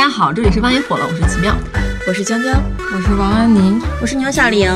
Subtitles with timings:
[0.00, 1.54] 大家好，这里是万一火了，我是奇妙，
[2.08, 4.66] 我是江江，我是王安妮，我是牛小玲。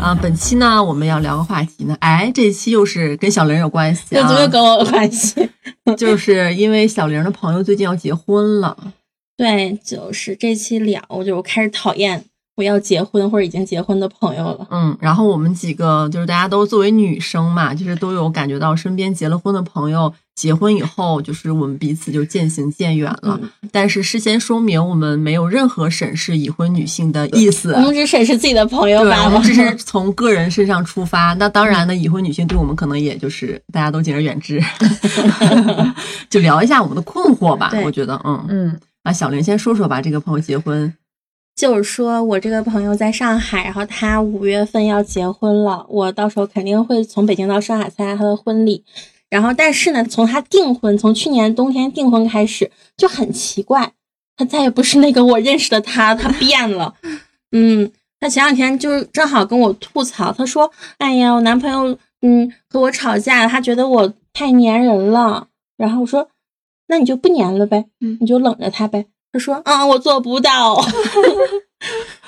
[0.00, 5.48] 啊，本期呢，我们要聊个话题呢，哎，这期又是跟小玲有关系啊，怎么又跟我有关系？
[5.96, 8.76] 就是因为小玲的朋友最近要结婚了，
[9.36, 12.24] 对，就是这期聊，就我开始讨厌。
[12.56, 23.38] 我要结婚或者已经结婚的朋友了，嗯，然后我们几个就是大家都作为女生嘛，就是都有感觉到身边结了婚的朋友结婚以后，就是我们彼此就渐行渐远了。
[23.70, 31.34] 但是事先说明，我们没有任何审视已婚女性的意思，我们只审视自己的朋友吧，我们只是 从个人身上出发。
[31.34, 34.58] 那当然呢，已婚女性对我们可能也就是大家都敬而远之，
[36.30, 37.70] 就聊一下我们的困惑吧。
[37.84, 40.94] 我觉得，嗯嗯，那小玲先说说吧，这个朋友结婚。
[41.54, 48.82] 就是说我这个朋友在上海，然后他五月份要结婚了，我到时候肯定会从北京到上海参加他的婚礼。
[49.30, 53.92] 然后，但是呢，从他订婚，从去年冬天订婚开始就很奇怪，
[54.36, 56.94] 他再也不是那个我认识的他，他变了。
[57.52, 65.46] 嗯，他前两天就是正好跟我吐槽，他说：“哎呀，我男朋友嗯和我吵架，他觉得我太粘人了。”
[65.78, 66.28] 然后我说
[66.88, 67.86] ：“那你就不粘了呗，
[68.20, 70.74] 你就冷着他呗。”他说：“嗯，我做不到。”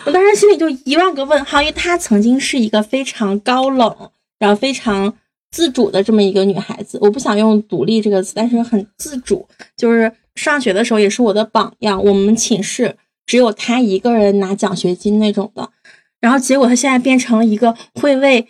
[0.07, 5.13] 我当时心里就一万个问号，因为他曾经是一个非常高冷，然后非常
[5.53, 6.99] 自主的这么一个女孩子。
[7.01, 9.47] 我不想用“独立”这个词，但是很自主。
[9.77, 12.03] 就是上学的时候也是我的榜样。
[12.03, 15.71] 我们寝室只有她一个人拿奖学金那种的。
[16.21, 18.49] 然后结果她现在变成了一个会为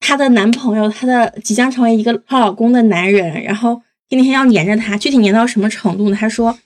[0.00, 4.96] 她的男朋友，她的即将成为一个她老公的男人，然后天天要黏着他。
[4.96, 6.16] 具体黏到什么程度呢？
[6.16, 6.58] 她说。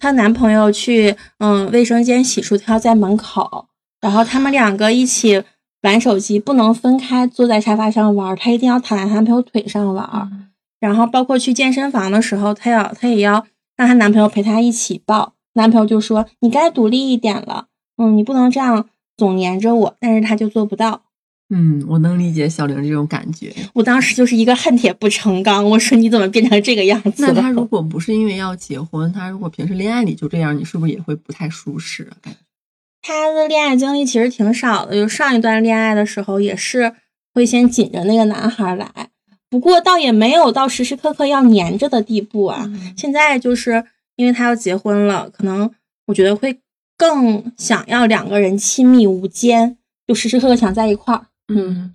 [0.00, 3.66] 她男朋友去嗯卫生间洗漱，她要在门口，
[4.00, 5.42] 然后他们两个一起
[5.82, 10.50] 玩手机，不能分开坐在沙发上玩，她一定要躺在她男朋友腿上玩。
[10.80, 21.02] 然后包括去健身房的时候，她要她也要让她男朋友陪她一起抱，男朋友就说你该独立一点了，嗯，你不能这样总黏着我，但是她就做不到。
[21.50, 23.50] 嗯，我能理解小玲这种感觉。
[23.72, 27.32] 我当时就是一个恨铁不成钢，我说你怎么变成这个样子了？
[27.32, 32.04] 那他如果不是因为要结婚，他如果平时恋爱里就这样，你是不是也会不太舒适？
[32.20, 32.38] 感觉
[33.00, 36.94] 他的恋爱经历其实挺少的，就上一段恋爱的时候也是
[37.32, 39.10] 会先紧着那个男孩来，
[39.48, 42.70] 不过倒也没有到时时刻刻要黏着的地步啊。
[42.96, 43.84] 现在就是
[44.16, 45.70] 因为他要结婚了，可能
[46.06, 46.58] 我觉得会
[46.96, 51.26] 更想要两个人亲密无间，就时时刻刻想在一块儿。
[51.54, 51.94] 嗯，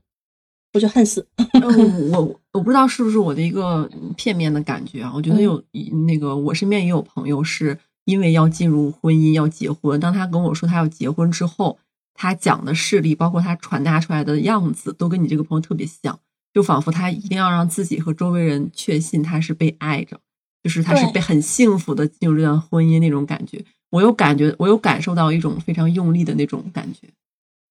[0.74, 1.28] 我就恨死。
[1.62, 5.12] 我我不知道是不是我的一个片面的感觉啊？
[5.14, 5.62] 我觉得有
[6.08, 11.80] 那个，我身边也有朋友是因为要进入婚姻要结婚，当他跟我说他要结婚之后，
[12.14, 16.20] 他讲的事例，包括他传达出来的样子，都跟你这个朋友特别像，
[16.54, 20.20] 就仿佛他一定要让自己和周围人确信他是被爱着，
[20.62, 23.64] 就是他是被很幸福的进入这段婚姻那种感觉。
[23.90, 27.08] 我有感觉，我有感受到一种非常用力的那种感觉。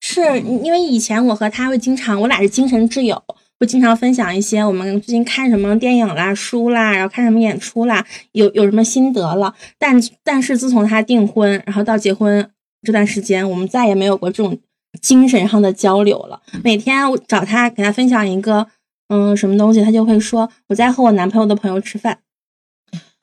[0.00, 3.22] 是因为以前我和他会经常，我俩是精神挚友，
[3.62, 9.54] 会经常分享一些我们最近看什么电影啦、书啦，然后看什么演出啦，有有什么心得了。
[9.78, 12.50] 但但是自从他订婚，然后到结婚
[12.82, 14.58] 这段时间，我们再也没有过这种
[15.00, 16.42] 精神上的交流了。
[16.64, 18.66] 每天我找他给他分享一个
[19.10, 22.18] 嗯什么东西，他就会说我在和我男朋友的朋友吃饭。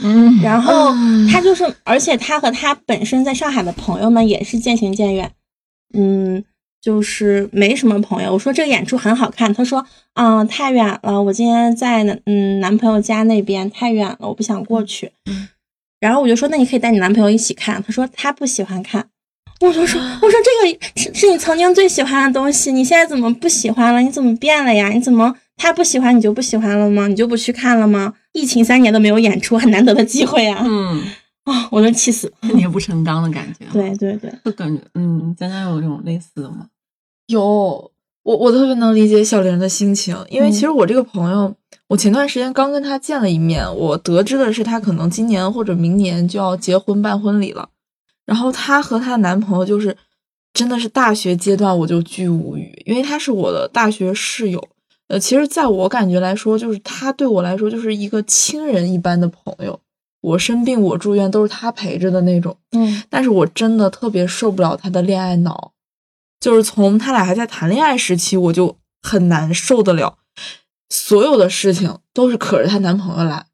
[0.02, 0.94] 嗯，然后
[1.30, 5.34] 他就是，而且他和他本身在上海的朋友们也是渐行渐远。
[5.94, 6.46] 嗯。
[6.82, 8.34] 就是没什么朋友。
[8.34, 15.12] 我说这个演出很好看，他说啊太远了，我今天在嗯男朋友家那边太远了，我不想过去。
[16.00, 17.84] 然后我就说那你可以带你男朋友一起看。
[17.86, 19.08] 他说他不喜欢看。
[19.62, 24.00] 我就说我说这个是是你曾经最喜欢的东西，你现在怎么不喜欢了？
[24.00, 24.88] 你怎么变了呀？
[24.90, 27.08] 你怎么他不喜欢你就不喜欢了吗？
[27.08, 28.14] 你就不去看了吗？
[28.32, 30.64] 疫情三年都没有演出，很难得的机会啊。
[30.66, 31.04] 嗯
[31.50, 33.66] 啊，我能气死，恨铁不成钢的感觉。
[33.74, 36.68] 对对对，就感觉嗯，咱家有这种类似的吗？
[37.28, 37.92] 有
[38.24, 41.56] 我，我特别能理解小玲的心情，因为其实我这个朋友，
[41.88, 47.70] 我前段时间刚跟他见了一面，我得知的是他可能今年或者明年就要结婚办婚礼了。
[48.26, 49.98] 然后她和她男朋友就是
[50.54, 54.64] 真的是大学阶段我就巨无语，因为他是我的大学室友。
[55.08, 59.80] 呃，其实在我感觉来说，就是他对我来说就是一个亲人一般的朋友，
[60.22, 62.58] 我生病我住院都是他陪着的那种。
[62.72, 65.72] 嗯，但是我真的特别受不了他的恋爱脑。
[66.40, 70.18] 就是从他俩还在谈恋爱时期，我就很难受得了，
[70.90, 73.46] 所有的事情都是可着她男朋友来。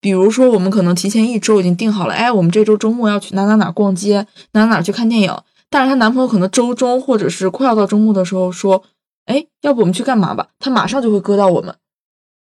[0.00, 5.34] 比如说，我们可能提前一周已经定好了，哎，我们这周周末要去哪哪哪逛街，哪哪哪去看电影。
[5.70, 8.84] 但是她男朋友可能周中或者是快要到周末的时候说，
[9.24, 10.48] 哎，要不我们去干嘛吧？
[10.58, 11.74] 他马上就会割到我们，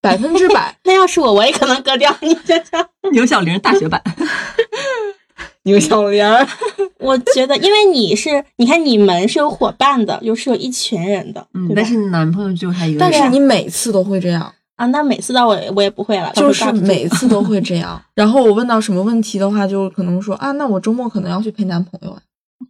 [0.01, 0.75] 百分之百。
[0.83, 2.35] 那要是我，我也可能割掉你。
[3.11, 4.01] 牛小玲大学版。
[5.63, 6.25] 牛小玲。
[6.99, 12.99] 我觉得，因为你是，你看你们是有伙伴的，又是有一群人的，嗯，但是男朋友只有他一个人。
[12.99, 18.01] 但是你每次都会这样，啊，那每次到我我也不会了，就是每次都会这样。
[18.13, 22.21] 然后我问到什么问题的话，就可能说啊，那我周末可能要去陪男朋友啊。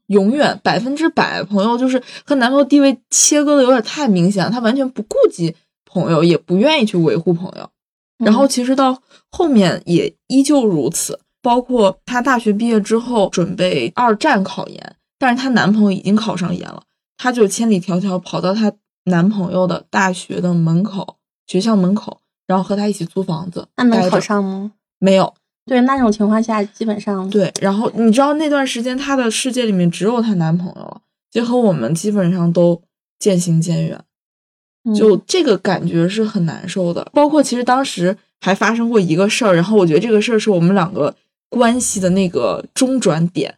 [0.07, 5.54] 永远百分之百朋友就是和男朋友地位切割的有点太明显了，他完全不顾及
[5.92, 7.70] 朋友，也不愿意去维护朋友。
[8.18, 16.84] 然后其实到后面也依旧如此，包括她大学毕业之后准备二战考研，但是她男朋友已经考上研了，
[17.18, 18.72] 她就千里迢迢跑到她
[19.06, 21.18] 男朋友的大学的门口，
[21.48, 23.68] 学校门口，然后和他一起租房子。
[23.78, 24.74] 那能考上吗？
[25.00, 25.34] 没有？
[25.66, 31.02] 对，那种情况下基本上对，然后你知道那段时间她的世界里面只有她男朋友了，
[31.32, 32.82] 就和我们基本上都
[33.18, 34.00] 渐行渐远。
[34.83, 34.94] 嗯。
[34.94, 37.07] 就这个感觉是很难受的。
[37.13, 41.16] 包括其实当时还发生过一个事儿，然后我觉得这个事儿是我们两个
[41.50, 43.56] 关系的那个中转点，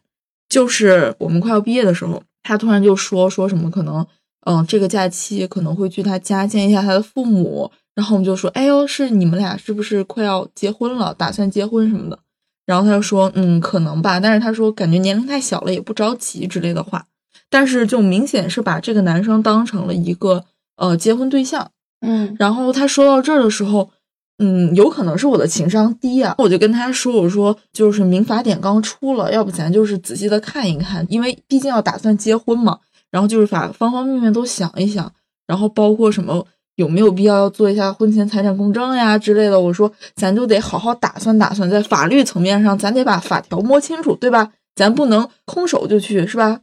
[0.48, 4.06] 就是我们快要毕业的时候，他突然就说说什么可能，
[4.46, 12.18] 嗯、这个假期可能会去他家见一下他的父母，然后我们就说，哎呦，是你们俩是不是快要结婚了，打算结婚什么的？
[12.66, 17.06] 然后他就说，嗯，可能吧，但是他说感觉年龄太小了，也不着急之类的话，
[17.48, 20.44] 但是就明显是把这个男生当成了一个
[20.76, 21.70] 呃结婚对象。
[22.00, 23.90] 嗯然后他说到这儿的时候，
[24.38, 32.78] 嗯，有可能是我的情商低啊，我就跟他说，我说就是民法典刚出了，要不咱就是仔细的看一看，因为毕竟要打算结婚嘛，
[33.10, 35.10] 然后就是把方方面面都想一想，
[35.46, 36.44] 然后包括什么
[36.76, 44.52] 有没有必要要做一下婚前财产公证呀之类的，我说咱就得好好打算打算，在法律层面上，咱得把法条摸清楚，对吧？
[44.74, 46.60] 咱不能空手就去，是吧？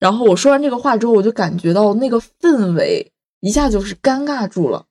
[0.00, 3.12] 然后我说完这个话之后，我就感觉到那个氛围
[3.42, 4.86] 一下就是尴尬住了。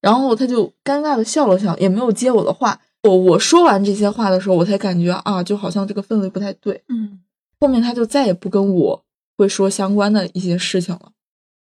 [0.00, 2.80] 然后他就尴尬的笑了笑，也没有接我的话。
[3.02, 6.82] 我我说完这些话的时候，我才感觉啊，就好像这个氛围不太对。
[6.88, 7.20] 嗯，
[7.60, 9.04] 后面他就再也不跟我
[9.36, 11.10] 会说相关的一些事情了。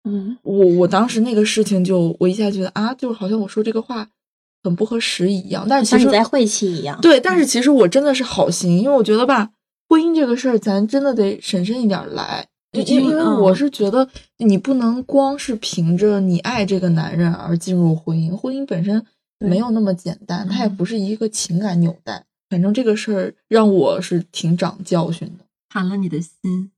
[0.09, 4.09] 嗯我我当时那个事情就我一下觉得啊，就好像我说这个话
[4.63, 5.67] 很不合时宜一样。
[5.69, 7.01] 但是其实像你在晦气一样。
[7.01, 9.51] 对，但是其实我真的是好心，因为我觉得吧，
[9.89, 12.47] 婚姻这个事儿，咱真的得审慎一点儿来。
[12.73, 14.09] 因为嗯我是觉得
[14.39, 19.05] 你不能光是凭着你爱这个男人而进入婚姻，婚姻本身
[19.39, 22.25] 没有那么简单，它也嗯不是一个情感纽带。
[22.49, 25.45] 反正这个事儿让我是挺长教训的。
[25.69, 26.71] 寒了你的心。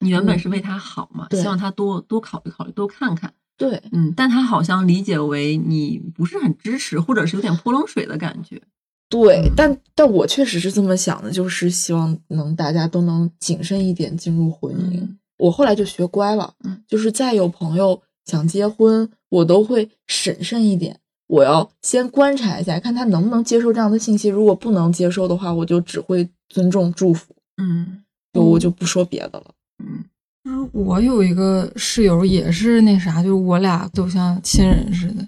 [0.00, 3.32] 你原本嗯是为他好嘛，对希望他多多考虑考虑，多看看。
[3.56, 8.60] 对，嗯，但他好像理解为你不是很支持，或者是有点泼冷水的感觉。
[9.08, 15.00] 对，嗯但但我确实是这么想的，就是希望能大家都能谨慎一点进入婚姻。
[15.00, 24.28] 嗯我后来就学乖了，嗯就是再有朋友想结婚，我都会审慎一点，我要先观察一下，看他能不能接受这样的信息。
[24.28, 28.02] 如果不能接受的话，我就只会尊重祝福，嗯
[28.32, 29.46] 就我就不说别的了。
[29.84, 30.04] 嗯
[30.44, 35.26] 就是我有一个室友，也是那啥，就是我俩都像亲人似的。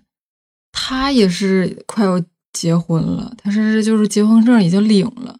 [0.72, 5.38] 他也是快要结婚了，他甚至就是结婚证已经领了。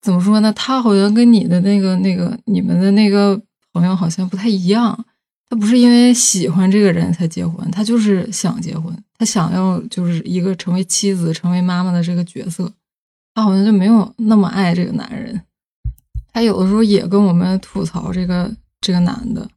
[0.00, 0.52] 怎么说呢？
[0.52, 3.40] 他好像跟你的那个、那个、你们的那个
[3.78, 5.04] 朋友好像不太一样。
[5.48, 12.72] 他不是因为喜欢这个人才结婚，他就是想结婚，他想要就是一个成为妻子、成为妈妈的这个角色。
[13.32, 15.40] 他好像就没有那么爱这个男人。
[16.32, 19.48] 他有的时候也跟我们吐槽这个这个男的，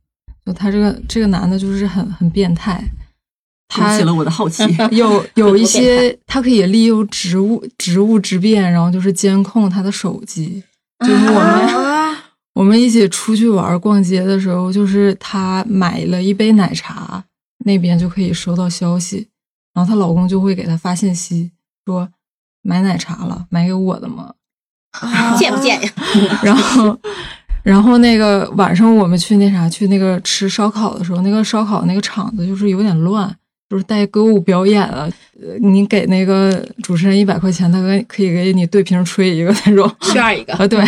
[0.45, 2.83] 就他这个这个男的就是很很变态，
[3.67, 4.63] 他引起了我的好奇。
[4.91, 10.63] 有有一些他可以利用职务职务之便，然后就是监控他的手机，
[10.99, 12.08] 就是我们、啊，
[12.59, 17.23] 我们一起出去玩逛街的时候，就是她买了一杯奶茶，
[17.59, 19.29] 那边就可以收到消息，
[19.73, 21.51] 然后她老公就会给她发信息
[21.85, 22.09] 说
[22.61, 24.33] 买奶茶了，买给我的吗？
[25.37, 25.89] 贱不贱呀？
[26.43, 26.99] 然后，
[27.63, 33.33] 然后那个晚上我们去那啥去那个吃烧烤的时候，那个烧烤那个场子就是有点乱，
[33.69, 35.09] 就是带歌舞表演了。
[35.41, 39.89] 呃你给那个主持人一百块钱，他可以可以给你对瓶吹一个那种。
[40.01, 40.83] 炫一个 啊，对。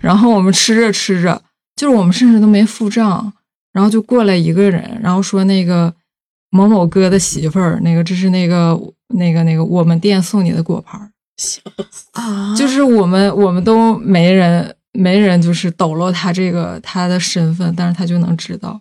[0.00, 1.42] 然后我们吃着吃着，
[1.76, 3.30] 就是我们甚至都没付账，
[3.74, 5.92] 然后就过来一个人，然后说那个
[6.50, 11.10] 某某哥的媳妇儿，那个这是那个那个那个我们店送你的果盘儿。
[12.12, 18.80] 啊，就是我们我们都没人没人就是抖落他这个他的身份，但是他就能知道，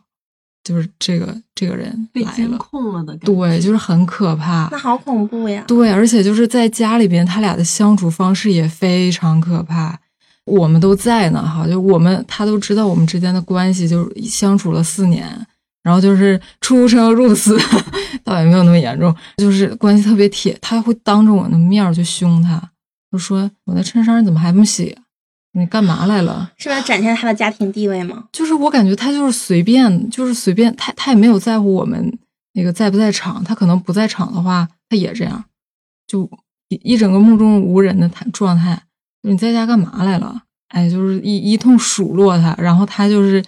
[0.70, 3.34] 就是这个这个人被监，控了的感觉。
[3.34, 4.78] 对，就是很可怕那。
[4.78, 5.64] 好恐怖呀！
[5.68, 10.00] 对，而且就是在家里边，他俩的相处方式也非常可怕。
[10.46, 15.28] 我们都在呢，哈，就我们他都知道我们之间的关系，就是相处了四年，
[15.82, 17.58] 然后就是出生入死，
[18.24, 20.56] 倒也没有那么严重，就是关系特别铁。
[20.62, 22.62] 他会当着我的面儿就凶他，
[23.12, 24.96] 就说我的衬衫怎么还不洗？
[25.53, 26.51] 你干嘛来了？
[26.58, 28.25] 是为了展现他的家庭地位吗？
[28.32, 32.18] 就是我感觉他就是随便，就是随便，他他也没有在乎我们
[32.53, 33.44] 那个在不在场。
[33.44, 35.44] 他可能不在场的话，他也这样，
[36.08, 36.29] 就
[36.70, 38.84] 一一整个目中无人的态状态。
[39.24, 40.44] 你在家干嘛来了？
[40.70, 43.44] 哎，就是一一通数落他，然后他就是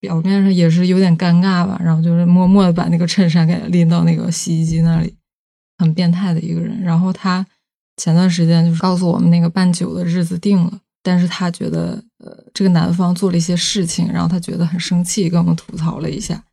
[0.00, 5.14] 表面上也是有点尴尬吧，然后就是默默的把那个衬衫给拎到那个洗衣机那里，
[5.78, 6.82] 很变态的一个人。
[6.82, 7.46] 然后他
[7.96, 10.80] 前段时间就是告诉我们那个办酒的日子定了。
[11.02, 16.44] 但是他觉得，呃，这个男方做了一些事情，然后他觉得很生气，跟我们吐槽了一下。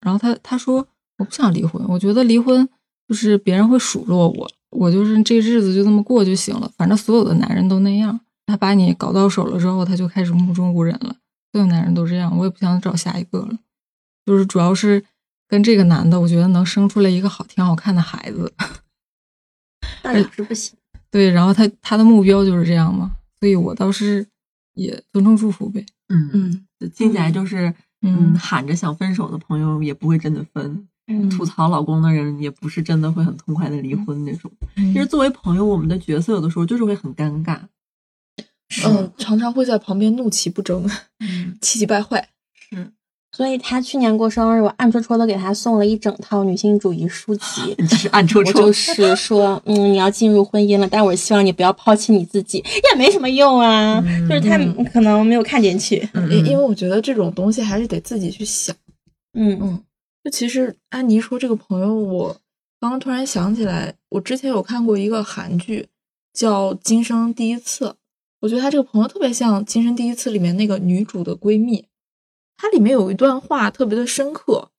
[0.00, 0.86] 然后他他说
[1.18, 2.66] ：“我不想离婚，我觉得离婚
[3.08, 6.70] 就是别人会数落我，我就是这日子就这么过就行了。
[6.76, 11.16] 反正所有的男人都那样，他把你搞到手了之后，他就开始目中无人了。
[11.52, 13.58] 所有男人都这样，我也不想找下一个了。
[14.24, 15.04] 就是主要是
[15.48, 18.54] 跟这个男的，我觉得能生出来一个好挺好看的孩子，
[20.02, 20.76] 那也是不行。
[21.10, 24.26] 对，然后他他的目标就是这样嘛。”所以我倒是
[24.74, 30.88] 也尊重祝福呗，嗯嗯，听起来就是嗯喊着想分手的朋友也不会真的分，
[31.30, 34.50] 吐槽老公的人也不是真的会很痛快的离婚那种。
[34.74, 37.60] 其实作为朋友，我们的角色有的时候就是会很尴尬，
[38.84, 40.88] 嗯，常常会在旁边怒其不争，
[41.60, 42.30] 气急败坏。
[42.54, 42.92] 是。
[43.36, 47.76] 所以他去年过生日，我暗戳戳的给他送了一整套女性主义书籍。
[47.94, 54.00] 是暗戳戳，就 是说，嗯，你要进入婚姻了，但我希望你不要抛弃你自己，也没什么用啊。
[54.26, 54.56] 就是他
[54.90, 58.74] 可能没有看进去，因因为我觉得这种东西还是得自己去想。
[59.34, 59.82] 嗯嗯，
[60.24, 62.34] 就其实安妮说这个朋友，我
[62.80, 65.86] 刚刚突然想起来，我之前有看过一个韩剧
[66.32, 67.84] 叫《今生第一次》，
[68.40, 71.84] 我觉得他这个朋友特别像《今生第一次》里面那个女主的闺蜜。
[72.56, 74.70] 它里面有一段话特别的深刻，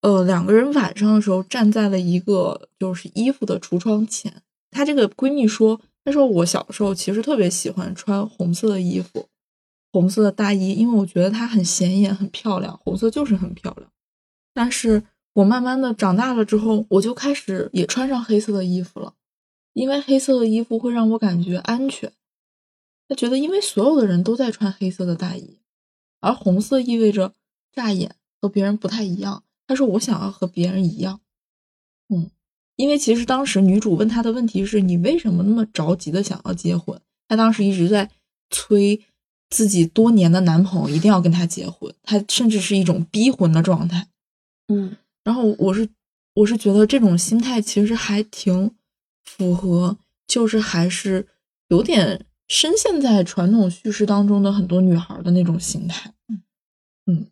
[0.00, 4.42] 呃，两个人晚上的时候站在了一个就是衣服的橱窗前。
[4.70, 9.28] 她这个闺蜜说：“她说我小时候其实特别喜欢穿红色的衣服，
[9.92, 12.78] 红色的大衣，因为我觉得它很显眼、很漂亮。
[12.84, 13.90] 红色就是很漂亮。
[14.54, 15.02] 但是
[15.34, 19.14] 我慢慢的长大了之后，我就开始也穿上黑色的衣服了，
[19.74, 22.12] 因为黑色的衣服会让我感觉安全。
[23.08, 25.58] 她觉得，因为所有的人都在穿黑色的大衣。”
[26.20, 27.34] 而红色意味着
[27.72, 29.42] 乍眼和别人不太一样。
[29.66, 31.20] 他说：“我想要和别人一样。”
[32.12, 32.30] 嗯，
[32.76, 38.10] 因为其实当时女主问他的问题是：“你为什么那么着急的想要结婚？”她当时一直在
[38.50, 39.00] 催
[39.48, 44.08] 自己多年的男朋友一定要跟她结婚，她甚至是一种逼婚的状态。
[44.68, 45.88] 嗯，然后我是
[46.34, 48.74] 我是觉得这种心态其实还挺
[49.24, 49.96] 符合，
[50.26, 51.28] 就是还是
[51.68, 52.26] 有点。
[52.50, 56.12] 深陷在传统叙事当中的很多女孩的那种心态，
[57.06, 57.24] 嗯，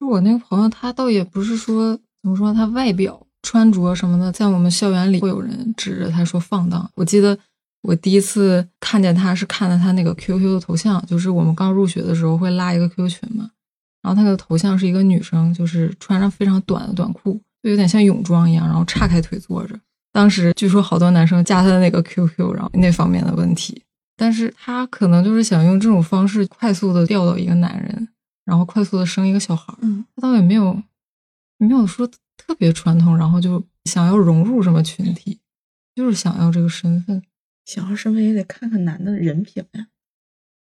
[0.00, 6.90] 就我那个朋友他倒也不是说怎么说，他外表穿着什么的，在我们校园里会有人指着他说放荡。
[6.94, 7.38] 我记得
[7.82, 13.50] 我第一次看见他是看了他那个 QQ 的头像，就是我们刚入学的时候会拉一个 QQ 群嘛，
[14.00, 19.78] 然后他的头像是一个女生，就是穿上非常短的短裤，就有点像泳装一样，然后岔开腿坐着。
[20.10, 23.82] 当时据说好多男生加他的那个 QQ，然后那方面的问题。
[24.22, 28.08] 但是他可能就是想用这种方式快速的钓到一个男人，
[28.44, 29.78] 然后快速的生一个小孩儿。
[29.82, 30.80] 嗯，他倒也没有
[31.58, 35.40] 没有说特别传统，然后就想要融入什么群体，
[35.96, 37.20] 就是想要这个身份。
[37.64, 39.88] 想要身份也得看看男的人品呀。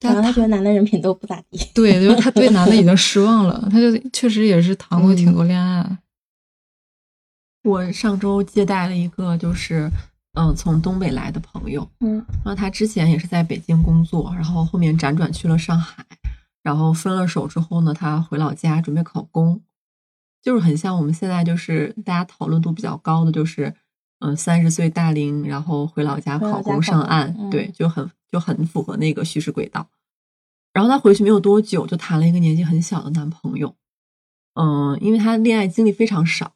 [0.01, 1.57] 可能他觉得男的人品都不咋地。
[1.73, 3.69] 对，就是他对男的已经 失望了。
[3.71, 5.97] 他就确实也是谈过挺多恋爱。
[7.63, 9.89] 我上周接待了一个，就是。
[10.35, 16.05] 嗯，从东北来的朋友，嗯，然后他之前也是在北京工作，然后后面辗转去了上海，
[16.61, 19.61] 然后分了手之后呢，他回老家准备考公，
[20.41, 23.73] 就是很像我们现在就是大家讨论度比较高的，就是
[24.19, 29.87] 嗯三十岁大龄，然后回老家考公上岸，对，就很就很符合那个叙事轨道。
[30.73, 33.73] 然后他回去没有多久，就谈了一个年纪很小的男朋友，
[34.55, 36.53] 嗯，因为他恋爱经历非常少。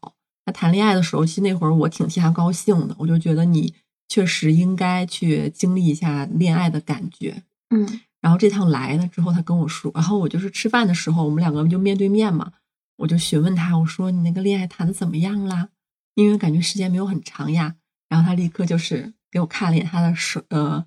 [0.52, 3.74] 谈恋爱的时候，其实那会儿我挺替他高兴的，我就觉得你
[4.08, 7.44] 确实应该去经历一下恋爱的感觉。
[7.70, 12.52] 嗯，然后这趟来了之后，他跟我说，然后我就是吃饭的时候，我们两个就面对面嘛，
[12.98, 15.70] 我就询问他，我说你那个恋爱谈的怎么样啦？
[16.16, 17.76] 因为感觉时间没有很长呀。
[18.10, 20.84] 然后他立刻就是给我看了一眼他的手，呃，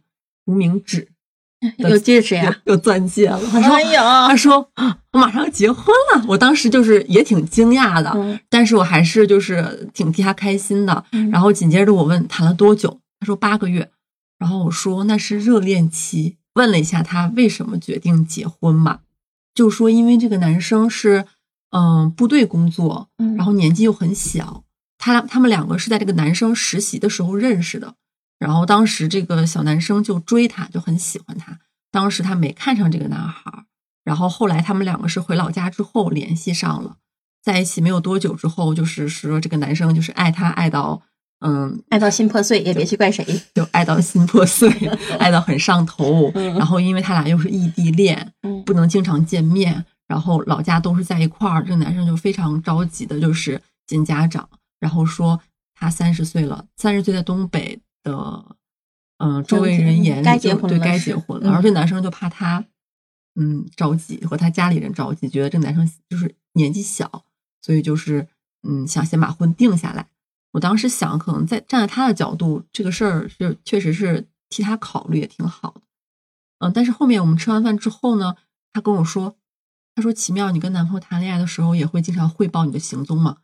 [0.46, 1.11] 无名指。
[1.78, 3.40] 有戒指呀，有钻戒了。
[3.50, 3.78] 他说
[4.28, 4.68] ：“他说
[5.12, 11.04] 我马上结婚了。”我当时就是也挺惊讶的，但是我还是就是挺替他开心的。
[11.30, 13.90] 然后紧接着我问谈了多久，他说八个月。
[14.38, 16.36] 然后我说那是热恋期。
[16.54, 18.98] 问了一下他为什么决定结婚嘛，
[19.54, 21.24] 就说因为这个男生是
[21.70, 24.64] 嗯部队工作，然后年纪又很小，
[24.98, 27.94] 他他们两个是在这个男生实习的时候认识的。
[28.42, 31.60] 然后当时这个小男生就追她，就很喜欢她，
[31.92, 33.64] 当时她没看上这个男孩儿，
[34.02, 36.96] 然后后来他们两个是回老家之后联系上了，
[37.40, 41.02] 在一起没有多久之后，就是说这个男生就是爱她爱到
[41.40, 43.24] 嗯爱到心破碎也别去怪谁。
[43.54, 44.68] 就爱到心破碎，
[45.20, 46.30] 爱到很上头。
[46.34, 54.48] 嗯然后因为他俩又是异地恋，嗯不能经常见面，然后老家都是在一块儿，这个男生就非常着急的，就是见家长，
[54.80, 55.40] 然后说
[55.74, 58.56] 他三十岁了，三十岁在东北的，
[59.18, 62.64] 嗯、周围人眼里该就对结婚了是该结婚了，嗯然后这男生就怕他，
[63.34, 67.24] 嗯，着急和他家里人着急，觉得这男生就是年纪小，
[67.60, 68.28] 所以就是
[68.62, 70.08] 嗯想先把婚定下来。
[70.52, 75.80] 我当时想，可能在站在他的角度，这个事儿是确实是替他考虑，也挺好的。
[76.58, 78.36] 嗯，但是后面我们吃完饭之后呢，
[78.72, 79.36] 他跟我说，
[79.94, 83.38] 他说：“奇妙，你跟男朋友谈恋爱的时候也会经常汇报你的行踪吗？”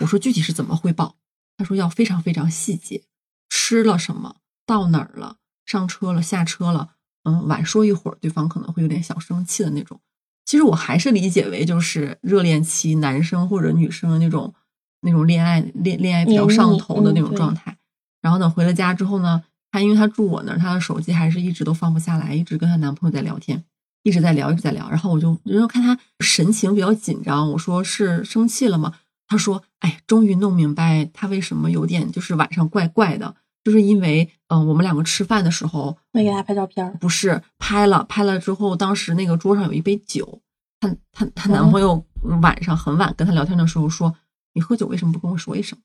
[0.00, 1.16] 我说：“具体是怎么汇报？”
[1.58, 3.02] 他说：“要非常非常细节，
[3.48, 4.36] 吃了什么，
[4.66, 5.36] 到哪儿了，
[5.66, 6.90] 上车了，下车了，
[7.24, 10.00] 嗯，晚说一会儿，对方可能会有点小生气的那种。”
[10.44, 14.54] 其实我还是理解为就是热恋期男生或者女生的那种
[15.02, 17.76] 那种恋爱恋恋爱比较上头的那种状态。
[18.22, 23.62] 然后呢，回了家之后呢，她因为她住我那儿，她的手机还是一直都放不下来，一直跟她男朋友在聊天，
[24.02, 24.88] 一直在聊，一直在聊。
[24.88, 28.94] 然后我就然后看她神情比较紧张，我说是生气了吗？
[29.28, 40.40] 她说：“哎，终于弄明白他为什么有点就是晚上怪怪的，就是因为嗯、呃我们两个吃饭的时候，没给他拍照片，不是拍了，拍了之后，当时那个桌上有一杯酒，
[40.80, 42.02] 她她她男朋友
[42.42, 44.14] 晚上很晚跟她聊天的时候说
[44.54, 45.78] ：“你喝酒为什么不跟我说一声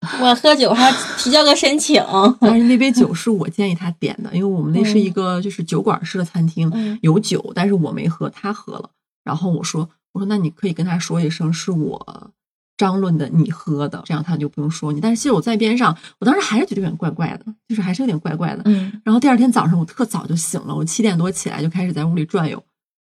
[0.22, 2.02] 我喝酒还提交个申请。？
[2.40, 8.90] ”但是那杯酒是我建议他点的，因为我们那是一个就是酒馆式的餐厅，嗯有酒，但是我没喝，他喝了。
[9.24, 12.30] 然后我说：“我说那你可以跟他说一声，是我
[12.76, 18.62] 张论的，你喝的，这样他就不用说你。”但是其实我在边上，我当时还是觉得有点怪怪的，就是还是有点怪怪的。
[18.66, 22.62] 嗯，然后第二天早上我特早就醒了，我七点多起来就开始在屋里转悠。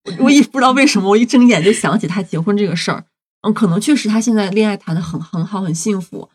[0.04, 3.04] 我我也不知道为什么，我一睁眼就想起他结婚这个事儿。
[3.42, 6.28] 嗯，可能确实他现在恋爱谈的很很好，很幸福。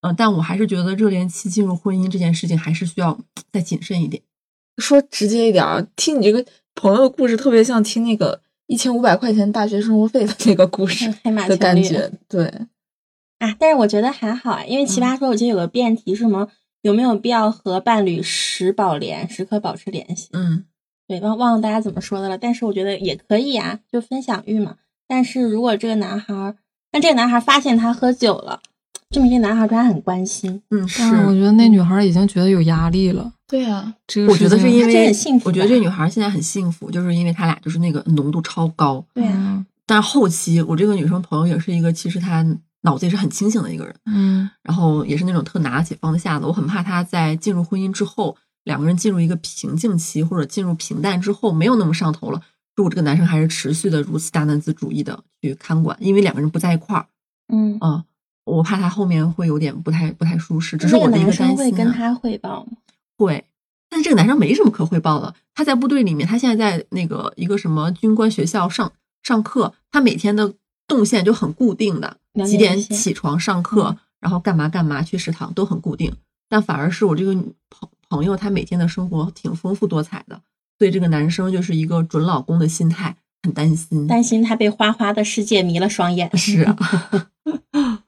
[0.00, 3.18] 嗯，但我还是觉得热恋期进入婚姻这件事情还是需要
[3.52, 4.22] 再谨慎一点。
[4.78, 11.12] 说直接一点儿，听你这个朋友的故事，特别像听那个一千五百块钱大学生活费的那个故事
[11.48, 12.10] 的感觉。
[12.28, 12.46] 对，
[13.38, 16.48] 啊，但是我觉得还好啊，因为奇葩说我记得有个辩题是什么，
[16.82, 20.28] 有没有必要和伴侣时保联，时刻保持联系？
[20.32, 20.64] 嗯，
[21.06, 24.76] 对，忘忘了大家怎么说的了，但是我觉得也可以啊，就分享欲嘛。
[25.06, 26.56] 但是如果这个男孩儿，
[26.92, 28.60] 那这个男孩儿发现他喝酒了，
[29.10, 30.62] 证明这男孩儿对他很关心。
[30.70, 33.32] 嗯，是我觉得那女孩已经觉得有压力了。
[33.54, 35.12] 对啊、这个我觉得是因为
[35.44, 39.06] 我觉得这女孩现在很幸福，就是因为他俩就是那个浓度超高。
[39.14, 42.44] 对啊，嗯但是后期我这个女生朋友也是一个，其实她
[42.80, 46.48] 脑子也是很清醒的一个人，嗯然后也是那种特拿得起放得下的。
[46.48, 52.40] 我很怕她在进入婚姻之后，两个人进入一个瓶颈期或者进入平淡之后，没有那么上头了。
[52.74, 57.06] 如果这个男生还是持续的如此大男子主义的去看管，因为两个人不在一块儿，
[57.52, 58.02] 嗯，嗯，
[58.46, 61.70] 我怕他后面会有点不太不太舒适，只是那个我的一个男生担心、啊。
[61.70, 62.72] 会跟他汇报吗？
[63.24, 63.44] 会，
[63.88, 65.34] 但是这个男生没什么可汇报的。
[65.54, 70.54] 他在部队里面，他现在在那个一个什么军官学校上上课，他每天的
[70.86, 76.12] 动线就很固定的，几点起床上课，嗯然后干嘛干嘛去食堂都很固定。
[76.48, 80.40] 但反而是我这个女朋朋友，他每天的生活挺丰富多彩的，
[80.78, 84.06] 对这个男生就是一个准老公的心态，很担心。
[84.06, 86.36] 担心他被花花的世界迷了双眼。
[86.36, 86.76] 是啊。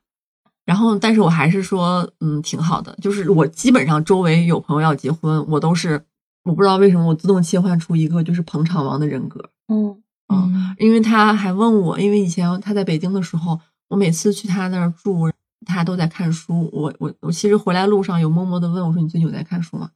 [0.66, 2.94] 然后，但是我还是说，嗯，挺好的。
[3.00, 6.04] 就是我基本上周围有朋友要结婚，我都是
[6.42, 9.48] 我不知道为什么我自动切换出一个就是捧场王的人格。
[9.68, 15.30] 嗯嗯因为他还问我，因为以前他在北京的时候，我每次去他那儿住，
[15.64, 16.68] 他都在看书。
[16.72, 19.90] 我我我其实回来路上有默默的问我说：“你最近有在看书吗？”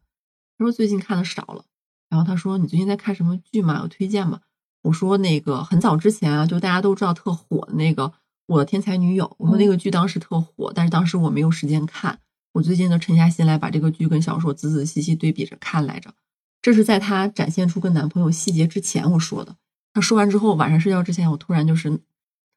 [0.57, 1.65] 他说：“最近看的少了。”
[2.09, 3.81] 然后他说：“你最近在看什么剧吗？
[3.83, 4.41] 有推荐吗？”
[4.83, 8.05] 我说：“那个很早之前啊，就大家都知道特火的那个
[8.51, 9.25] 《我的天才女友》。
[9.39, 12.19] 我说那个剧当时特火，但是当时我没有时间看。
[12.53, 16.13] 我最近呢沉下心来把这个剧跟小说仔仔细细对比着看来着。
[16.61, 19.55] 这是在她展现出跟男朋友细节之前我说的。
[19.95, 22.01] 她说完之后，晚上睡觉之前，我突然就是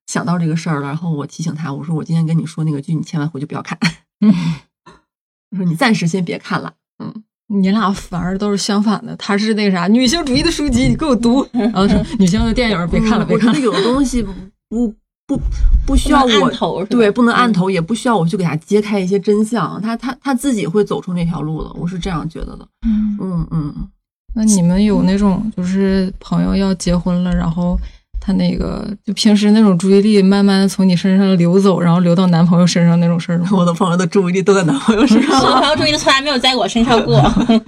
[0.08, 3.77] 想到这个事儿了，然后我提醒她，我说我今天跟你说那个剧，你千万回去不要看。
[5.51, 6.73] 我说你暂时先别看了。
[6.97, 13.60] 嗯，你俩反而都是相反的，他是那个啥女性主义的书籍，你给我读， 然后说女性的电影，别看了，别看了。
[13.60, 14.25] 有的东西
[14.67, 14.91] 不
[15.25, 15.39] 不
[15.86, 22.67] 不需要我按头是对，不能按嗯头，也不需要我去给他揭开一些真相，他他他自己会走出那条路的，我是这样觉得的。
[22.86, 23.73] 嗯，嗯嗯，
[24.36, 27.79] 那你们有那种就是朋友要结婚了，然后
[28.19, 33.47] 他那个就平时那种注意力慢慢的从你身上流走，然后流到男朋友身上那种事儿吗？
[33.53, 37.21] 我的朋友的注意力都在男朋友身上我的，朋友注意力从来没有在我身上过。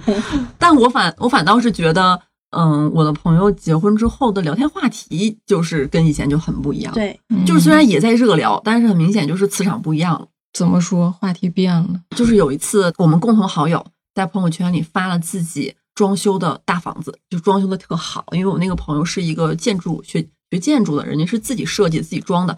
[0.58, 10.26] 但我反我反倒是觉得，嗯，我的朋友结婚之后的聊天话题就是跟以前就很不一样。，对，就是虽然也在热聊，但是很明显就是磁场不一样了。
[10.52, 12.00] 怎么说，话题变了。
[12.16, 18.24] 就是有一次，我们共同好友在朋友圈里发了自己装修的大房子，就装修的特好。
[18.32, 22.56] 因为我那个朋友是一个建筑学学建筑的，人家是自己设计、自己装的。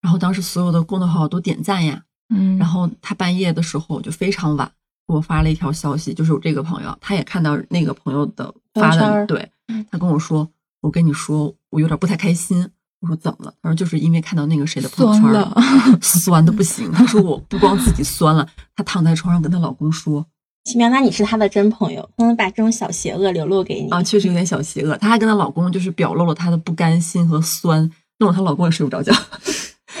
[0.00, 2.02] 然后当时所有的共同好友都点赞呀。
[2.34, 4.70] 嗯，然后他半夜的时候就非常晚
[5.12, 10.48] 给我发了一条消息，就是我这个朋友，他也看到那个朋友的发的，对嗯他跟我说，
[10.80, 12.68] 我跟你说，我有点不太开心。
[13.00, 13.52] 我说怎么了？
[13.60, 16.90] 他说就是因为看到那个谁的朋友圈酸了酸的不行。
[16.92, 20.24] 他说我不光自己酸了，她躺在床上跟她老公说
[20.64, 24.96] 奇妙，那你是他的真朋友，他能把这种小邪恶流露给你啊，确实有点小邪恶。
[24.98, 29.12] 她还跟她老公就是表露了她的不甘心和酸，弄得她老公也睡不着觉。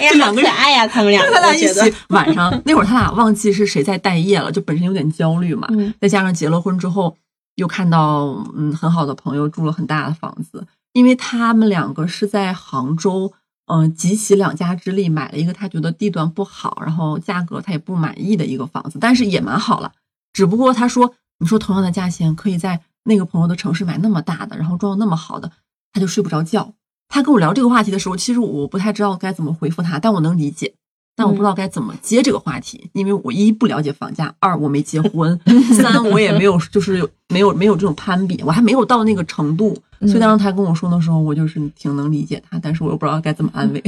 [0.06, 5.66] 哎这两个人可爱呀，他们两个，他俩一我觉得起晚上那会儿，他俩忘记是谁在待业了，就本身有点焦虑嘛。
[5.70, 7.16] 嗯再加上结了婚之后，
[7.56, 13.32] 又看到嗯很好的朋友住了很大的房子，因为他们两个是在杭州，
[13.66, 19.92] 嗯、集齐两家之力买了一个他觉得地段不好，然后价格他也不满意的一个房子，但是也蛮好了。
[20.32, 25.50] 只不过他说，你说同样的价钱，可以在那个朋友的城市买那么大的，然后装的那么好的，
[25.92, 26.72] 他就睡不着觉。
[27.12, 30.72] 他跟我聊这个话题的时候，其实我不太知道该怎么回复他，但我能理解。
[31.14, 35.38] 但我不知道该怎么接这个话题，因为我一不了解房价，二我没结 婚，
[35.76, 43.82] 三我也没有就是没有没有这种攀比，我还没有到那个程度，所以当时他跟我说的时候，我就是挺能理解他，但是我又不知道该怎么安慰。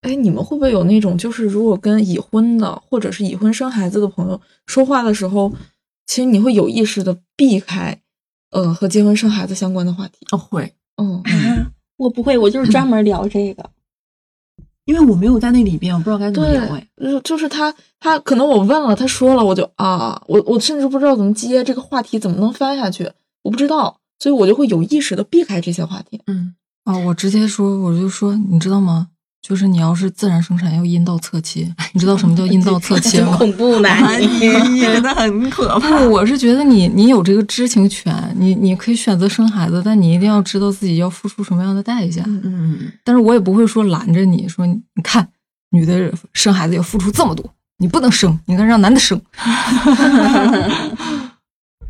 [0.00, 5.52] 哎，你们会不会有那种，就是如果跟已婚的或者是已婚生孩子的朋友说话的时候，
[6.06, 8.00] 其实你会有意识的避开，
[8.50, 10.26] 呃，和结婚生孩子相关的话题。
[10.30, 11.72] 哦，会，嗯，啊，
[12.04, 13.70] 我不会，我就是专门聊这个。
[14.84, 16.62] 因为我没有在那里边，我不知道该怎么聊。
[16.74, 23.10] 哎，，就就是他，他可能我问了，他说了，我就啊，我我甚至不知道怎么接这个话题，怎么能翻下去，
[23.42, 26.20] 我不知道，所以我就会有意识的避开这些话题。
[26.26, 29.08] 嗯，啊，我直接说，我就说，你知道吗？
[29.46, 33.36] 就是你要是自然生产要阴道侧切， 你知道什么叫阴道 侧切真吗？
[33.36, 33.90] 恐怖呢！
[34.18, 35.98] 你真的很可怕。
[35.98, 42.22] 不，我是觉得你你有这个知情权，你你可以选择生孩子，但你一定要知道自己要付出什么样的代价。
[42.26, 45.28] 嗯，但是我也不会说拦着你说，你看
[45.72, 47.44] 女的生孩子要付出这么多，
[47.76, 49.20] 你不能生，你应该让男的生。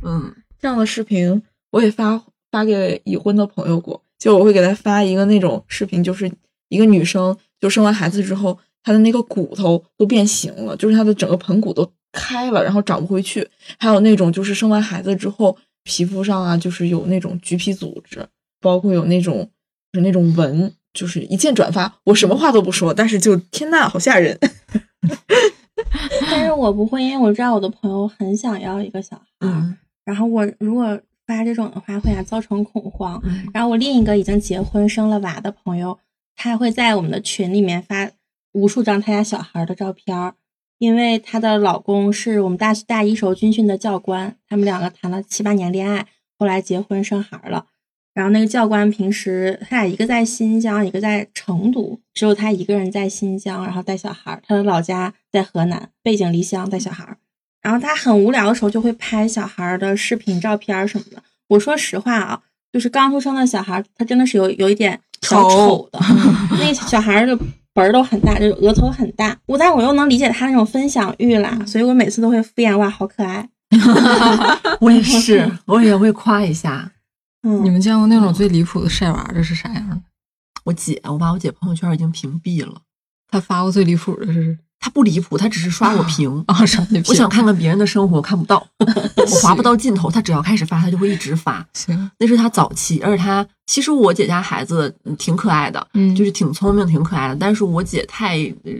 [0.03, 1.41] 嗯，这样的视频
[1.71, 6.29] 我也发发给已婚的朋友过，就我会给他发一个那种视频，就是
[6.69, 13.49] 一个女生就生完孩子之后，她的那个骨头都变形了，就是她的整个盆骨都开了，然后长不回去。
[13.79, 18.27] 还有那种就是生完孩子之后，皮肤上啊，就是有那种橘皮组织，
[18.61, 19.49] 包括有那种
[19.93, 21.93] 就是那种纹，就是一键转发。
[22.05, 24.39] 我什么话都不说，但是就天呐，好吓人。
[26.31, 33.21] 但是我不会，因为我知道我的朋友很想要一个小孩，嗯然后我如果发这种的话，会啊造成恐慌。
[33.25, 35.99] 嗯然后我另一个已经结婚生了娃的朋友，
[36.37, 38.11] 他会在我们的群里面发
[38.53, 40.35] 无数张他家小孩的照片，
[40.79, 46.07] 因为她的老公是我们大大一时候军训的教官，他们两个谈了七八年恋爱，
[46.39, 47.67] 后来结婚生孩了。
[48.13, 54.41] 然后那个教官平时他俩一个在新疆，一个在成都，只有他一个人在新疆，然后带小孩。
[54.47, 57.17] 他的老家在河南，背井离乡带小孩。
[57.61, 61.25] 然后他很无聊的时候就会拍小孩的视频、照片什么的。
[61.49, 62.43] 我说实话啊，
[62.73, 65.99] 就是刚出生的小孩，他真的是有有一点小丑的，
[66.59, 67.37] 那小孩儿的
[67.73, 69.37] 本儿都很大，就是额头很大。
[69.47, 73.49] 我但我又能理解他那种分享欲啦，所以我每次都会敷衍哇，好可爱。
[74.81, 76.93] 我也是，我也会夸一下
[77.43, 80.01] 嗯，你们见过那种最离谱的晒娃的是啥样的？
[80.65, 82.81] 我姐，我把我姐朋友圈已经屏蔽了。
[83.29, 86.45] 她发过最离谱的是她不离谱，她只是刷我屏。
[86.47, 86.87] 啊刷？
[86.91, 88.67] 你我想看看别人的生活，看不到，
[89.17, 90.11] 我划不到尽头。
[90.11, 91.67] 他只要开始发，他就会一直发。
[91.73, 97.37] 行，那是他早期，而且他其实我姐家孩子嗯挺可爱的，嗯就是挺聪明、挺可爱的。
[97.37, 98.73] 但是我姐太呃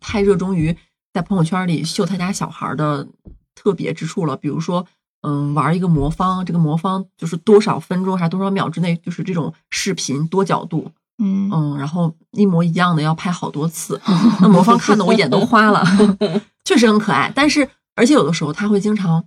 [0.00, 0.74] 太热衷于
[1.12, 3.06] 在朋友圈里秀她家小孩的
[3.54, 4.86] 特别之处了，比如说。
[5.22, 14.00] 嗯，玩一个魔方，这个魔方就是多少分钟还是多少秒之内，就是这种视频多角度，嗯嗯，然后一模一样的要拍好多次，
[14.40, 15.84] 那魔方看得我眼都花了，
[16.64, 17.30] 确实很可爱。
[17.34, 19.22] 但是而且有的时候他会经常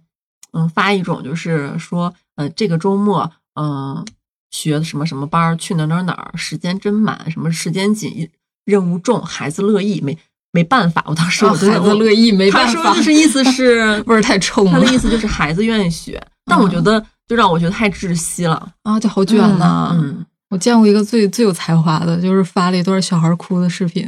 [0.54, 4.04] 嗯发一种就是说呃这个周末嗯、
[4.50, 8.28] 学什么什么班儿去哪哪哪儿，时间真满，什么时间紧，
[8.66, 10.18] 任务重，孩子乐意，没
[10.52, 11.04] 没办法。
[11.08, 18.72] 我当时我啊真的孩子乐意没办法他说就是意思是 味儿太冲了他的意思就是孩子愿意学， 但我觉得就让我觉得太窒息了。
[18.82, 24.04] 啊，就好卷呐、嗯，我见过一个最最有才华的，就是发了一段小孩哭的视频，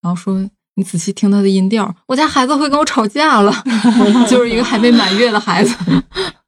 [0.00, 3.52] 然后说你仔细听他的音调，我家孩子会跟我吵架了，
[4.30, 5.74] 就是一个还没满月的孩子。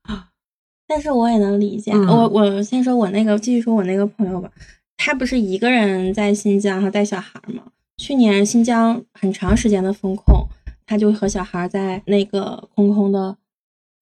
[0.87, 1.91] 但是我也能理解。
[1.93, 4.49] 嗯我我先说我那个，继续说我那个朋友吧。
[4.97, 7.63] 他不是一个人在新疆，他带小孩吗？
[7.97, 10.47] 去年新疆很长时间的封控，
[10.87, 13.37] 他就和小孩在那个空空的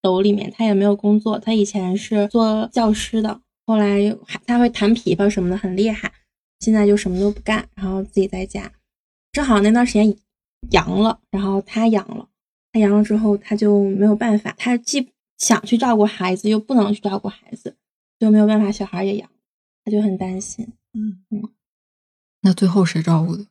[0.02, 1.38] 楼里面，他也没有工作。
[1.38, 6.10] 他以前是做教师的，后来还他会弹琵琶什么的，很厉害。
[6.60, 8.72] 现在就什么都不干，然后自己在家。
[9.30, 10.16] 正好那段时间
[10.70, 12.26] 阳了，然后他阳了，
[12.72, 17.76] 他阳了之后他就没有办法，他既想去照顾孩子，又不能去照顾孩子，
[18.18, 19.30] 就没有办法，小孩也阳，
[19.84, 21.22] 他就很担心，嗯
[22.40, 23.46] 那最后谁照顾的？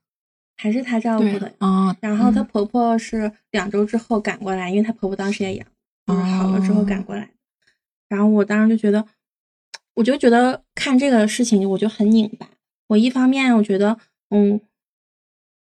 [0.58, 1.54] 还是他照顾的。
[1.60, 5.68] 啊，然后她婆婆是两周之后赶过来，因为她婆婆当时也阳，
[6.08, 7.30] 就是好了之后赶过来。
[8.10, 9.06] 然后我当时就觉得，
[9.98, 12.48] 我就觉得看这个事情我就很拧巴。
[12.88, 13.98] 我一方面我觉得，
[14.30, 14.60] 嗯，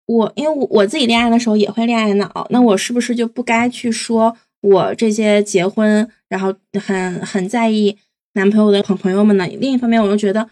[0.07, 7.97] 我因为我我自己恋爱的时候也会恋爱脑，那我是不是就不该去说我这些结婚然后很很在意
[8.35, 9.47] 男朋友的朋朋友们呢？
[9.61, 10.49] 另一方面，我又觉得。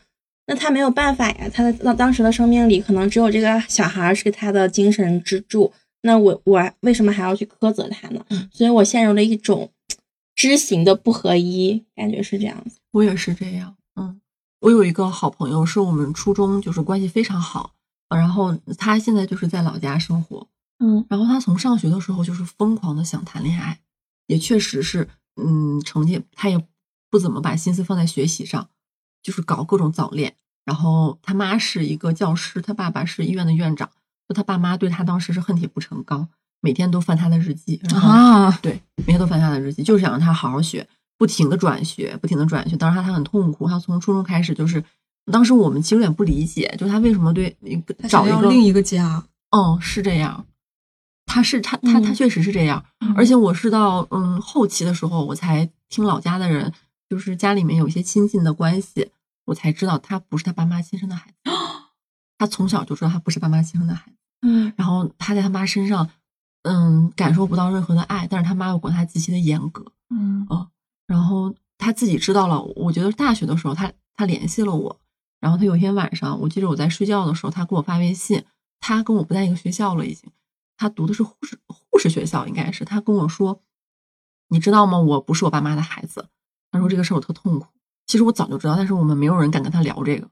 [0.46, 5.72] 那他没有办法呀，他的当当时的生命里可能只有这个小孩是他的精神支柱。
[6.02, 8.24] 那我我为什么还要去苛责他呢？
[8.30, 9.70] 嗯所以我陷入了一种
[10.40, 12.78] 知行的不合一，感觉是这样子。
[12.92, 14.18] 我也是这样，嗯，
[14.60, 17.74] 我有一个好朋友，是我们初中就是关系非常好，
[18.08, 20.48] 呃然后他现在就是在老家生活，
[20.78, 23.80] 嗯然后他从上学的时候就是疯狂的想谈恋爱，
[24.28, 26.58] 也确实是，嗯，成绩他也
[27.10, 28.70] 不怎么把心思放在学习上，
[29.22, 30.36] 就是搞各种早恋。
[30.64, 33.90] 然后他妈是一个教师，他爸爸是医院的院长，
[34.26, 40.86] 就他爸妈对他当时是恨铁不成钢，每天都翻他的日记，啊，对，每天都翻他的日记，就是想让他好好学，
[41.18, 42.76] 不停的转学，不停的转学。
[42.76, 44.82] 当时他他很痛苦，他从初中开始就是，
[45.32, 47.56] 当时我们其实有点不理解，就是他为什么对
[48.08, 50.46] 找一个另一个家，嗯，是这样，
[51.26, 52.14] 他是他他他嗯。
[52.14, 52.84] 确实是这样，
[53.16, 56.72] 而且我是到嗯后期的时候，我才听老家的人，
[57.08, 59.10] 就是家里面有一些亲近的关系，
[59.46, 61.50] 我才知道他不是他爸妈亲生的孩子，
[62.38, 64.72] 他从小就知道他不是爸妈亲生的孩子，嗯。
[64.76, 66.08] 然后他在他妈身上，
[66.62, 70.46] 嗯，感受不到任何的爱，但是他妈又管他极其的严格，嗯
[71.06, 75.00] 然后他自己知道了，我觉得大学的时候他他联系了我，
[75.40, 78.44] 然后他有一天晚上，我记得我在睡觉的时候，他给我发微信，
[78.78, 80.30] 他跟我不在一个学校了，已经，
[80.76, 83.60] 他读的是护士护士学校，应该是，他跟我说，
[84.48, 84.98] 你知道吗？
[84.98, 86.28] 我不是我爸妈的孩子。
[86.70, 87.66] 他说这个事儿我特痛苦，
[88.06, 90.28] 其实我早就知道，但是我们没有人敢跟他聊这个。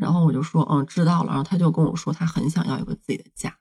[0.00, 1.28] 然后我就说，嗯，知道了。
[1.28, 3.54] 然后他就跟我说，他很想要一个自己的家，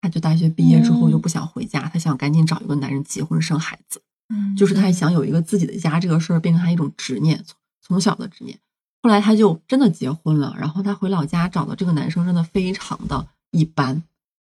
[0.00, 4.00] 他就大学毕业之后嗯就不想回家，他想赶紧找一个男人结婚生孩子。
[4.32, 8.56] 嗯就是他想有一个自己的家，这个事儿变成她一种执念，从从小的执念。
[9.02, 14.02] 后来她就真的结婚了，然后她回老家找的这个男生真的非常的一般，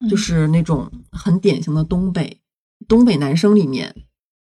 [0.07, 2.39] 就是那种很典型的东北
[2.87, 3.95] 东北男生里面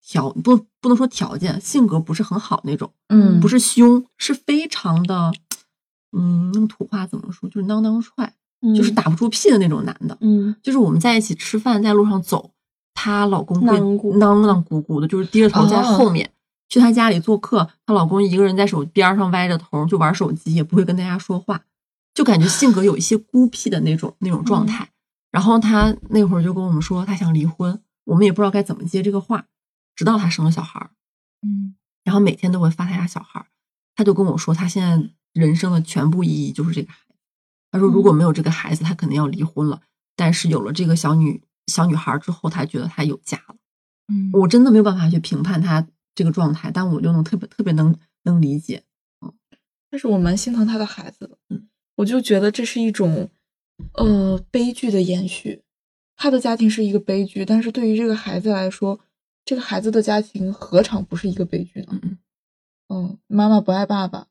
[0.01, 5.33] 条不不能说条件，性格不是很好那种，嗯不是凶，是非常的，
[6.13, 8.35] 嗯，用土话怎么说，就是囔囔踹，
[8.77, 10.17] 就是打不住屁的那种男的。
[10.21, 12.53] 嗯就是我们在一起吃饭，在路上走，
[12.95, 16.31] 她老公会囔咕囔囔咕咕的，就是低着头在后面。
[16.69, 21.63] 去她家里做客，她老公一个人在手边上歪着头就玩手机，也不会跟大家说话，
[22.13, 24.91] 就感觉性格有一些孤僻的那种那种状态。
[25.31, 29.47] 然后她那会儿就跟我们说，她想离婚，我们也不知道该怎么接这个话。
[29.95, 30.91] 直到她生了小孩儿，
[31.43, 33.47] 嗯然后每天都会发她家小孩儿，
[33.95, 36.89] 他就跟我说，她现在人生的全部意义就是这个。
[37.77, 39.83] 他说，如果没有这个孩子，他肯定要离婚了。
[40.17, 43.57] 但是有了这个小女小女孩儿之后，他觉得他有家了。
[44.09, 48.83] 嗯我真的没有办法去评判他这个状态，但我就能特别特别能能理解。
[49.21, 49.33] 嗯
[49.91, 53.29] 但是我蛮心疼他的孩子的，嗯，我就觉得这是一种，
[53.93, 55.63] 呃，悲剧的延续。
[56.17, 58.99] 他的家庭是一个悲剧，但是对于这个孩子来说，
[59.45, 61.99] 这个孩子的家庭何尝不是一个悲剧呢？
[62.03, 62.19] 嗯
[62.89, 64.29] 嗯，妈妈不爱爸爸，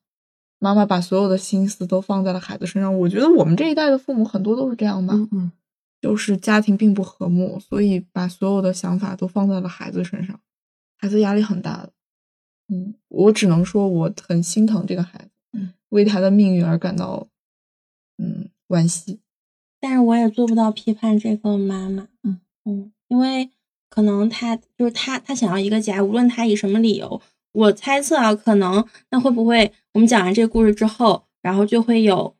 [0.58, 2.98] 妈妈把所有的心思都放在了孩子身上。
[3.00, 5.52] 我觉得我们这一代的父母很多都是这样吧，嗯嗯，
[6.00, 10.40] 就是家庭并不和睦，所以把所有的想法都放在了孩子身上，
[10.96, 11.92] 孩子压力很大的。
[12.68, 17.28] 嗯，我只能说我很心疼这个孩子，嗯，为他的命运而感到
[18.18, 19.20] 嗯惋惜。
[19.78, 23.50] 但是我也做不到批判这个妈妈，嗯嗯，因为
[23.88, 27.20] 可能他就是他，他想要一个家，无论他以什么理由，
[27.56, 32.34] 我猜测啊，可能那会不会我们讲完这个故事之后，然后就会有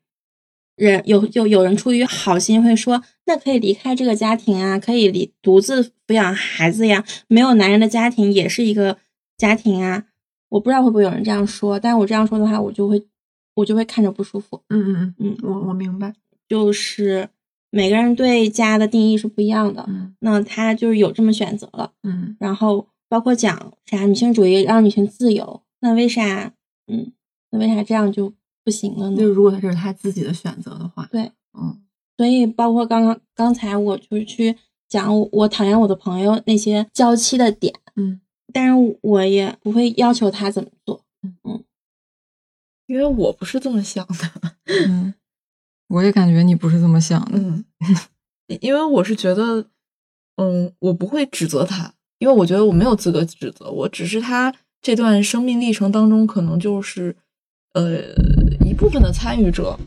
[0.75, 8.97] 人有有有人出于好心会说，那可以离开这个家庭啊，可以离独自抚养孩子呀，没有男人的家庭也是一个
[9.37, 10.05] 家庭啊，
[10.49, 13.03] 我不知道会不会有人这样说，但我这样说的话，我就会
[13.55, 16.13] 我就会看着不舒服，嗯嗯嗯嗯我我明白。
[16.47, 17.27] 就是
[17.71, 19.83] 每个人对家的定义是不一样的。
[19.87, 26.53] 嗯那他就是有这么选择了，嗯然后包括讲啥女性主义让女性自由，那那为啥，
[26.87, 27.13] 嗯，
[27.51, 29.17] 那为啥这样就不行了呢？
[29.17, 31.81] 就如果这是他自己的选择的话，对，嗯，
[32.17, 34.57] 所以包括刚刚刚才我就是去
[34.89, 38.19] 讲我我讨厌我的朋友那些娇妻的点，嗯，
[38.51, 41.63] 但是我也不会要求他怎么做，嗯，
[42.87, 44.53] 因为我不是这么想的，
[44.87, 45.13] 嗯，
[45.87, 47.65] 我也感觉你不是这么想的，嗯，
[48.59, 49.69] 因为我是觉得，
[50.35, 57.15] 嗯，我不会指责他，因为我觉得我没有资格指责，我只是他这段生命历程当中可能就是
[57.73, 57.99] 呃
[58.65, 59.77] 一部分的参与者，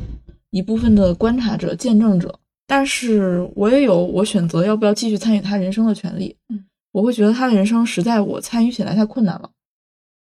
[0.50, 6.36] 一部分的观察者、见证者，但是我也有我选择要不要继续参与他人生的权利。
[6.48, 9.50] 嗯，我会觉得他的人生实在我参与起来太困难了，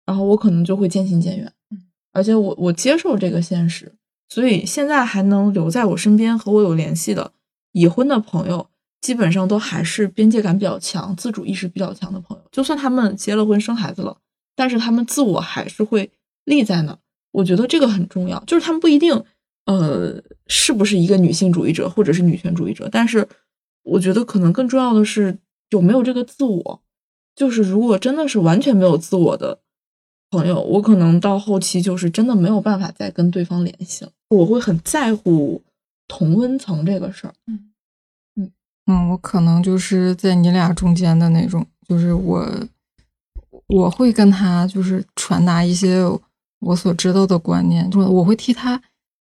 [0.06, 1.52] 然后我可能就会渐行渐远。
[1.72, 1.84] 嗯，
[2.14, 3.94] 而且我我接受这个现实，
[4.30, 7.32] 所以现在还能留在我身边和我有联系的
[7.72, 8.70] 已婚的朋友，
[9.02, 12.44] 基本上都还是边界感比较强、自主意识比较强的朋友。
[12.52, 14.18] 就算他们结了婚、生孩子了，
[14.56, 16.12] 但是他们自我还是会
[16.46, 16.98] 立在那。
[17.32, 19.24] 我觉得这个很重要，就是他们不一定
[19.66, 23.28] 呃是不是一个女性主义者或者是女权主义者，但是
[23.84, 25.38] 我觉得可能更重要的是
[25.70, 26.82] 有没有这个自我。
[27.36, 29.60] 就是如果真的是完全没有自我的
[30.30, 34.12] 朋友，我可能到后期就是真的没有办法再跟对方联系了。
[34.30, 35.64] 我会很在乎
[36.08, 37.34] 同温层这个事儿。
[37.48, 37.69] 嗯，
[38.92, 42.44] 嗯我可能就是在你俩中间的那种，就是我
[43.68, 46.04] 我会跟他就是传达一些
[46.60, 48.82] 我所知道的观念，就我会替他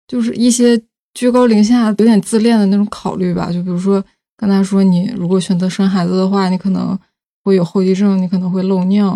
[0.07, 0.79] 就是一些
[1.15, 3.51] 居高临下、有点自恋的那种考虑吧。
[3.51, 4.03] 就比如说
[4.37, 6.95] 跟他说，你如果选择生孩子的话，你可能
[7.43, 9.07] 会有后遗症，你可能会漏尿，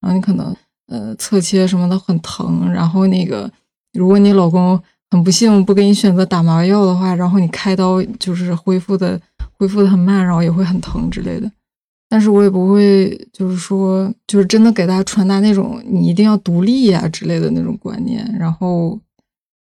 [0.00, 3.52] 然后你可能呃侧切什么的很疼，然后那个
[3.92, 9.20] 如果你老公很不幸不给你选择打麻药的话，然后你开刀就是恢复的。
[9.60, 11.52] 恢复的很慢，然后也会很疼之类的，
[12.08, 18.98] 但是我也不会就是说，就是真的给他传达那种你一定要独立呀之类的那种观念，然后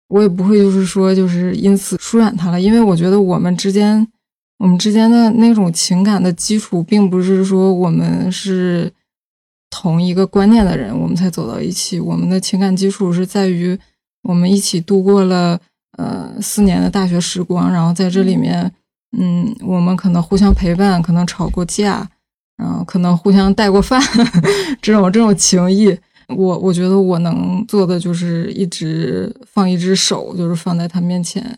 [0.10, 4.08] 我也不会就是说就是因此疏远他了，因为我觉得我们之间
[4.60, 8.94] 我们之间的那种情感的基础，并不是说我们是
[9.72, 13.76] 同一个观念的人，我们才走到一起，我们的情感基础是在于
[14.22, 15.60] 我们一起度过了
[15.98, 18.72] 呃四年的大学时光，然后在这里面。
[19.14, 22.08] 嗯，我们可能互相陪伴，可能吵过架，
[22.58, 24.02] 然后可能互相带过饭，
[24.82, 31.58] 这种这种情谊，我我觉得我能做的就是一直放一只手，就是放在他面前，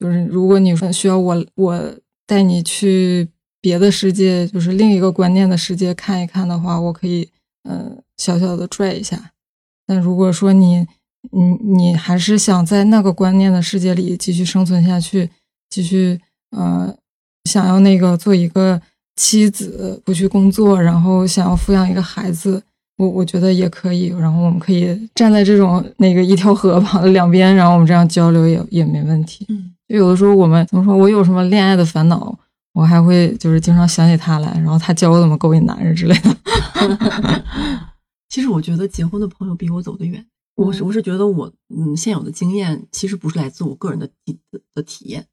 [0.00, 1.80] 就是如果你说需要我我
[2.26, 3.28] 带你去
[3.60, 7.30] 别的世界，就是另一个观念的世界看一看的话，我可以
[7.62, 9.30] 呃小小的拽一下。
[9.86, 10.84] 但如果说你
[11.30, 15.30] 你你还是想在那个观念的世界里继续生存下去，
[15.70, 16.20] 继续。
[16.50, 16.94] 呃，
[17.44, 18.80] 想要那个做一个
[19.16, 22.62] 妻子，不去工作，然后想要抚养一个孩子，
[22.96, 24.06] 我我觉得也可以。
[24.06, 29.44] 然后我们可以站在这种那个一条河旁的两边，然后我们这样交流也也没问题。
[29.48, 32.38] 嗯，有的时候我们怎么说，我有什么恋爱的烦恼，
[32.72, 36.36] 我还会就是经常想起他来，然后他教我怎么勾引男人之类的。
[38.28, 40.24] 其实我觉得结婚的朋友比我走得远。
[40.54, 44.38] 我是我是觉得我嗯现有的经验其实不是来自我个人的体
[44.74, 45.24] 的体验。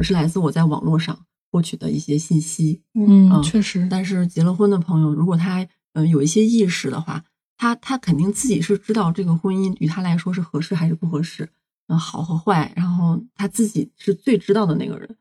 [0.00, 3.86] 而是来自我在网络上获取的一些信息，嗯，确实。
[3.90, 7.22] 但是结了婚的朋友，如果他嗯有一些意识的话，
[7.58, 11.50] 他他肯定自己是知道这个婚姻与他来说是合适还是不合适，
[11.88, 15.16] 嗯，好和坏，然后他自己是最知道的那个人。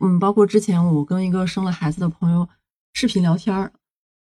[0.00, 2.48] 嗯，包括之前我跟一个生了孩子的朋友
[2.94, 3.70] 视频聊天儿，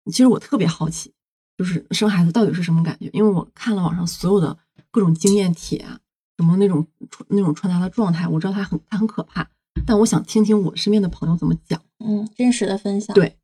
[0.06, 1.12] 其实我特别好奇，
[1.56, 3.08] 就是生孩子到底是什么感觉？
[3.12, 4.58] 因为我看了网上所有的
[4.90, 6.00] 各种经验帖啊，
[6.36, 6.84] 什么那种
[7.28, 9.48] 那种传达的状态，我知道他很他很可怕。
[9.86, 13.14] 但我想听听我身边的朋友怎么讲，嗯，真实的分享。
[13.14, 13.36] 对，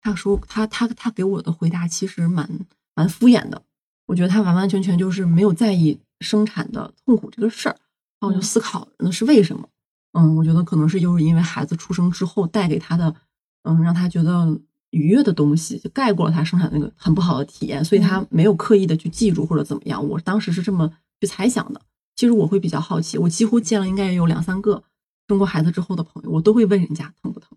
[0.00, 2.48] 他说他他他给我的回答其实蛮
[2.94, 3.62] 蛮敷衍的，
[4.06, 7.76] 我觉得他完完全全就是没有在意生产的痛苦这个事儿，
[8.20, 9.68] 然后我就思考那是为什么？
[10.12, 13.14] 嗯，我觉得可能是就是因为孩子出生之后带给他的，
[13.62, 14.60] 嗯，让他觉得
[14.90, 20.06] 愉悦的东西就盖过了他生产那个很不好的体验，所以他没有刻意的去记住或者怎么样。
[20.08, 21.80] 我当时是这么去猜想的。
[22.16, 24.82] 其实我会比较好奇，我几乎见了应该也有两三个。
[25.30, 27.56] 生过孩子之后的朋友，我都会问人家疼不疼。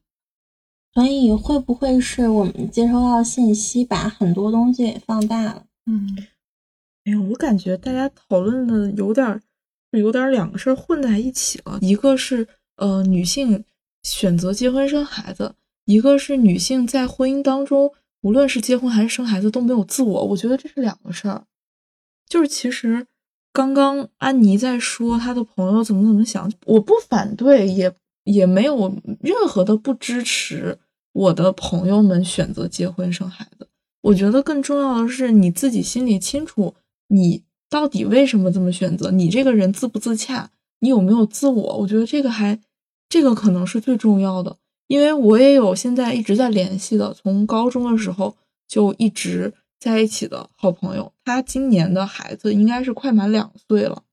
[0.94, 5.66] 所以会不会是我们接收到信息，把很多东西给放大了？
[5.88, 6.16] 嗯，
[7.06, 9.42] 哎呀，我感觉大家讨论的有点
[9.90, 11.80] 有点两个事儿混在一起了。
[11.82, 13.66] 一个是呃女性
[14.04, 15.56] 选择结婚生孩子，
[15.86, 20.26] 一个是女性在婚姻当中，无论是结婚还是生孩子都没有自我。
[20.26, 21.46] 我觉得这是两个事儿。
[22.28, 23.08] 就是其实。
[23.54, 27.94] 刚刚安妮在说她的朋友怎么怎么想，我不反对，也
[28.24, 30.80] 也没有任何的不支持
[31.14, 33.68] 我的朋友们选择结婚生孩子。
[34.02, 36.74] 我觉得更重要的是你自己心里清楚，
[37.08, 39.12] 你到底为什么这么选择？
[39.12, 40.50] 你这个人自不自洽？
[40.80, 41.78] 你有没有自我？
[41.78, 42.60] 我觉得这个还，
[43.08, 44.58] 这个可能是最重要的。
[44.88, 48.36] 因为我也有现在一直在联系的，从高中的时候
[48.68, 54.04] 就一直在一起的好朋友，她今年的孩子应该是快满两岁了。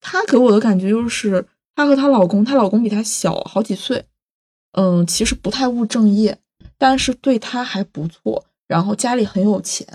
[0.00, 1.46] 她给我的感觉就是，
[1.76, 4.06] 她和她老公，她老公比她小好几岁，
[4.72, 6.38] 嗯，其实不太务正业，
[6.78, 9.86] 但是对她还不错，然后家里很有钱。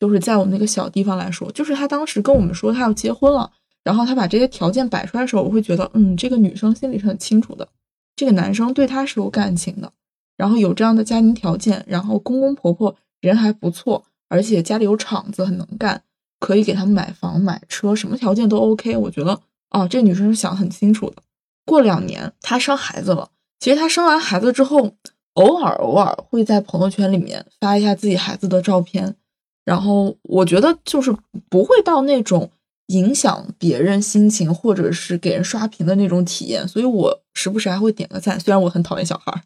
[0.00, 3.48] 就是在我们那个小地方来说，就是她当时跟我们说她要结婚了，
[3.84, 7.68] 然后她把这些条件摆出来的时候，我会觉得，嗯，这个女生心里是很清楚的。
[8.16, 9.92] 这个男生对她是有感情的，
[10.36, 16.02] 然后有这样的家庭条件，然后公公婆婆人还不错，而且家里有厂子，很能干，
[16.38, 18.96] 可以给他们买房买车，什么条件都 OK。
[18.96, 21.16] 我觉得，哦，这女生是想很清楚的。
[21.64, 24.92] 过两年她生孩子了，其实她生完孩子之后，
[25.34, 29.16] 偶尔偶尔会在朋友圈里面发一下自己孩子的照片，
[29.64, 31.14] 然后我觉得就是
[31.48, 32.50] 不会到那种。
[32.88, 38.40] 影响别人心情，或者是给人刷屏的那种体验，所以我时不时还会点个赞。
[38.40, 39.42] 虽然我很讨厌小孩儿，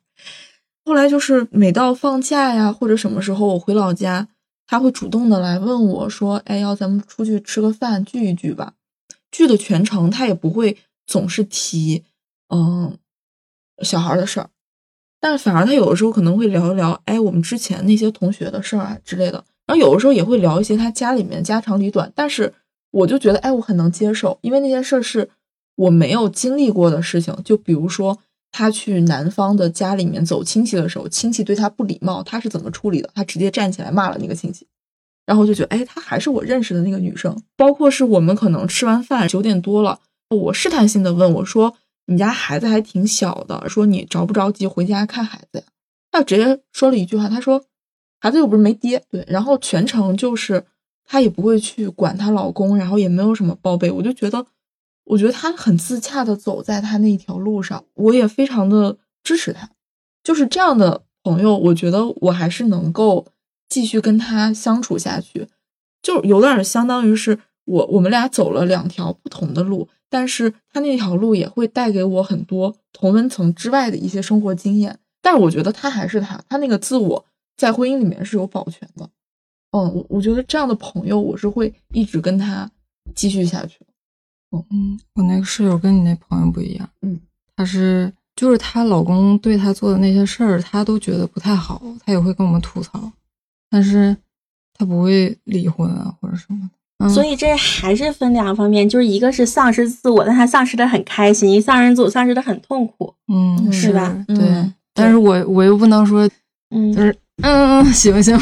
[0.85, 4.29] 后来就是每到放假呀，或者什么时候我回老家，
[4.73, 8.73] 他会主动的来问我说：“哎，要咱们出去吃个饭，聚一聚吧。”
[9.31, 12.05] 聚的全程他也不会总是提
[12.49, 12.97] 嗯
[13.83, 14.49] 小孩的事儿，
[15.21, 19.45] 但反而他有的时候可能会聊一聊，哎，我们之前那些同学的事儿啊之类的。
[19.67, 22.55] 然后有的时候也会聊一些他家里面家长里短，但是。
[22.93, 25.31] 我就觉得，哎，我很能接受，因为那件事是
[25.77, 27.35] 我没有经历过的事情。
[27.43, 28.19] 就比如说，
[28.53, 33.11] 他去男方的家里面走亲戚的时候，亲戚对他不礼貌，他是怎么处理的？
[33.15, 34.67] 他直接站起来骂了那个亲戚。
[35.27, 37.37] 然后就觉得，哎，她还是我认识的那个女生。
[37.57, 39.99] 包括是我们可能吃完饭九点多了，
[40.29, 41.75] 我试探性的问我说
[42.07, 45.65] ：“你家孩子还挺小的，说你着不着急回家看孩子呀？”
[46.13, 47.65] 他直接说了一句话，他说
[48.21, 50.65] ：“孩子又不是没爹。”对，然后全程就是。
[51.05, 54.47] 她也不会去管她老公，然后也没有什么报备，我就觉得，
[55.05, 59.71] 我觉得他很自洽的走在他那一条路上，我也非常的支持他。
[60.23, 63.27] 就是这样的朋友，我觉得我还是能够
[63.69, 65.49] 继续跟他相处下去。
[66.01, 74.99] 就有点相当于是我我们俩走了两条不同的路，但是他那条路也会带给我很多同温层之外的一些生活经验。
[75.21, 77.25] 但是我觉得他还是他，他那个自我
[77.57, 79.09] 在婚姻里面是有保全的。
[79.71, 82.71] 嗯，我我觉得这样的朋友，我是会一直跟他
[83.15, 83.79] 继续下去。
[84.53, 86.89] 嗯嗯，我那个室友跟你那朋友不一样。
[87.03, 87.19] 嗯，
[87.57, 93.11] 她是就是她老公对她做的那些事儿，她都觉得不太好，她也会跟我们吐槽，
[93.71, 94.17] 但是
[94.75, 97.09] 她不会离婚啊或者什么的。
[97.09, 103.13] 所以这还是分两方面，就是一个是丧失自我，但他丧失的很开心；一丧失自我，丧失的很痛苦。
[103.27, 104.25] 嗯，是吧？
[104.29, 104.73] 对。
[104.95, 106.29] 但是我我又不能说，
[106.71, 107.11] 嗯，就是
[107.43, 108.39] 嗯嗯行行。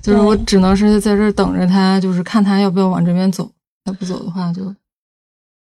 [0.00, 3.50] 就是我只能是在这儿等着他，就是看他要不要往这边走。
[3.84, 4.72] 他不走的话，就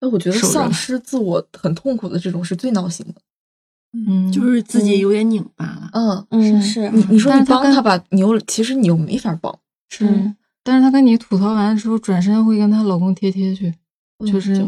[0.06, 3.16] 哎，我觉得丧失自我很痛苦的这种是最闹心的。
[3.93, 5.89] 嗯，就是自己有点拧巴了。
[5.93, 9.58] 嗯嗯，是你你说你帮他吧，你又其实你又没法帮。
[9.89, 10.34] 是，
[10.64, 13.74] 但是他跟你吐槽完之后，转身会跟她老公贴贴去，
[14.26, 14.62] 就是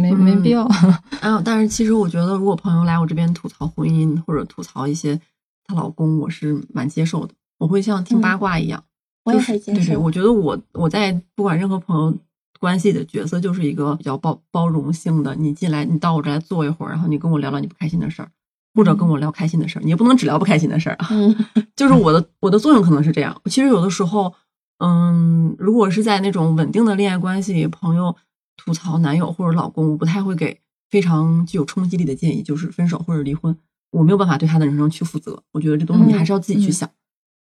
[0.00, 0.64] 没没必要。
[1.20, 5.20] 啊，但是其实我觉得，如果朋友来我这边吐槽婚姻或者吐槽一些
[5.64, 7.34] 她老公，我是蛮接受的。
[7.58, 8.82] 我会像听八卦一样。
[9.24, 9.80] 我也很接受。
[9.80, 12.16] 对对，我觉得我我在不管任何朋友
[12.62, 15.34] 关系的角色，就是一个比较包包容性的。
[15.34, 18.30] 你进来，你到我这来坐一会儿，然后你跟我聊聊你不开心的事儿，
[18.72, 19.82] 或者跟我聊开心的事儿。
[19.82, 21.08] 你也不能只聊不开心的事儿啊。
[21.10, 21.34] 嗯，
[21.74, 23.36] 就是我的我的作用可能是这样。
[23.46, 24.32] 其实有的时候，
[24.78, 28.14] 嗯，如果是在那种稳定的恋爱关系里，朋友
[28.56, 33.58] 吐槽男友或者老公，我不太会给非常具有冲击力的建议，就是分手或者离婚。
[33.90, 35.42] 我没有办法对他的人生去负责。
[35.50, 36.88] 我觉得这东西你还是要自己去想。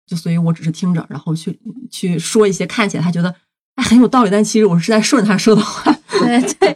[0.06, 1.60] 就所以，我只是听着，然后去
[1.92, 3.36] 去说一些看起来他觉得
[3.78, 5.96] 哎很有道理，但其实我是在顺着他说的话。
[6.20, 6.76] 对 对，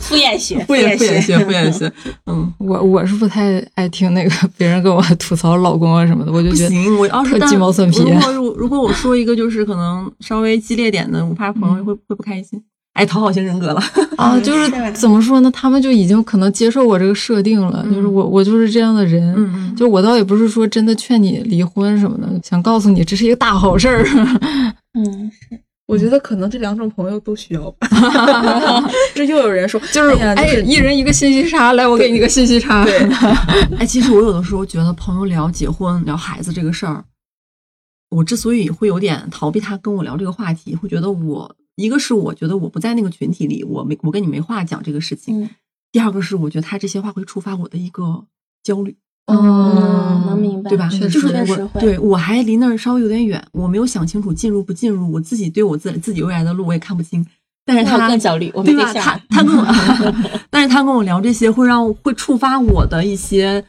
[0.00, 1.90] 敷衍学，敷衍敷衍学，敷衍学。
[2.26, 6.98] 嗯，我我是不太爱听那个 别人跟我吐槽老公啊什么的，我就觉得行。
[6.98, 7.98] 我要是鸡毛蒜皮。
[8.02, 12.60] 如果如如果我说一个就是可能稍微激烈点的，我怕朋友会会不开心。
[12.94, 13.82] 哎，讨好型人格了
[14.16, 14.38] 啊！
[14.40, 15.50] 就是怎么说呢？
[15.52, 19.34] 他们就已经可能接受我这个设定了，就是我我就是这样的人。
[19.36, 24.04] 嗯就我倒也不是说真的劝你离婚什么的，想告诉你这是一个大好事儿。
[24.94, 25.60] 嗯，是。
[25.86, 27.88] 我觉得可能这两种朋友都需要吧。
[29.14, 32.84] 这又有人说，就是哎，一人一个信息差，来，我给你个信息差。
[32.84, 32.98] 对。
[33.78, 37.04] 哎，其实我有的时候觉得朋友聊结婚、聊孩子这个事儿，
[38.10, 41.56] 我之所以会有点逃避他跟我聊这个话题，会觉得我。
[41.76, 45.50] 一个是我觉得我不在那个群体里，我没我跟你没话讲这个事情。
[45.90, 48.26] 第二个是我觉得他这些话会触发我的一个
[48.62, 48.96] 焦虑。
[49.26, 50.88] 嗯，能明白，对吧？
[50.88, 57.24] 就是我对我还离那儿稍微有点远，我没有想清楚进入不进入，我自己对我自己自己未来的路我也看不清。
[57.66, 58.92] 但是他更焦虑，我没对吧？
[58.92, 59.64] 他他跟我
[60.50, 63.64] 但是他跟我聊这些，会让会触发我的一些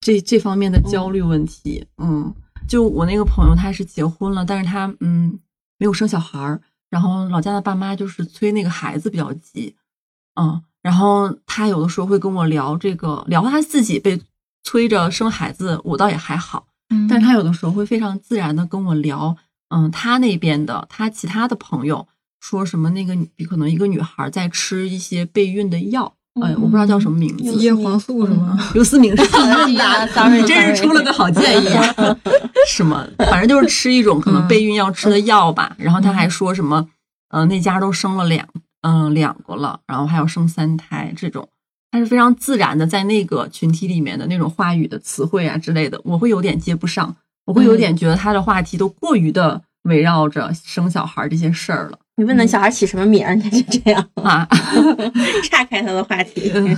[0.00, 1.84] 这这方面的焦虑问题。
[1.98, 2.32] 嗯，
[2.66, 5.38] 就我那个朋友，他是结婚了，但是他嗯
[5.78, 6.58] 没有生小孩儿，
[6.88, 9.74] 然后老家的爸妈就是催那个孩子比较急，
[10.40, 14.18] 嗯，然后他有的时候会跟我聊这个，聊他自己被
[14.68, 16.66] 催着生孩子，我倒也还好，
[17.08, 19.34] 但是他有的时候会非常自然的跟我聊，
[19.70, 22.06] 嗯，他那边的他其他的朋友
[22.38, 26.12] 说什么那个女可能一个女孩在吃一些备孕的药，
[26.42, 28.58] 哎，我不知道叫什么名字，叶黄素是吗？
[28.74, 31.68] 刘思明是啊问的，sorry，你真是出了个好建议。
[32.68, 33.08] 什么？
[33.16, 35.74] 反正就是吃一种可能备孕要吃的药吧。
[35.78, 36.86] 然后他还说什么，
[37.30, 38.46] 呃，那家都生了两，
[38.82, 41.48] 嗯、两个了，然后还要生三胎这种。
[41.90, 47.14] 他是非常自然的在那个群体里面的那种话语的词汇啊之类的，我会有点接不上，
[47.46, 54.46] 我会有点觉得他的话题都过于的围绕着生小孩这些事儿了你问那小孩起什么名儿，他就这样 啊。
[55.48, 56.50] 岔开他的话题。
[56.54, 56.76] 嗯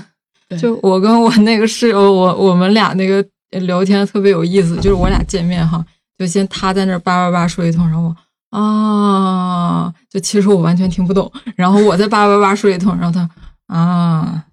[0.59, 3.25] 就我跟我那个室友，我我们俩那个
[3.61, 5.85] 聊天特别有意思，就是我俩见面哈，
[6.19, 13.31] 就先他在那儿叭叭叭说一通，然后我啊，就其实我完全听不懂，然后我再叭叭叭说一通，然后他
[13.73, 14.45] 啊，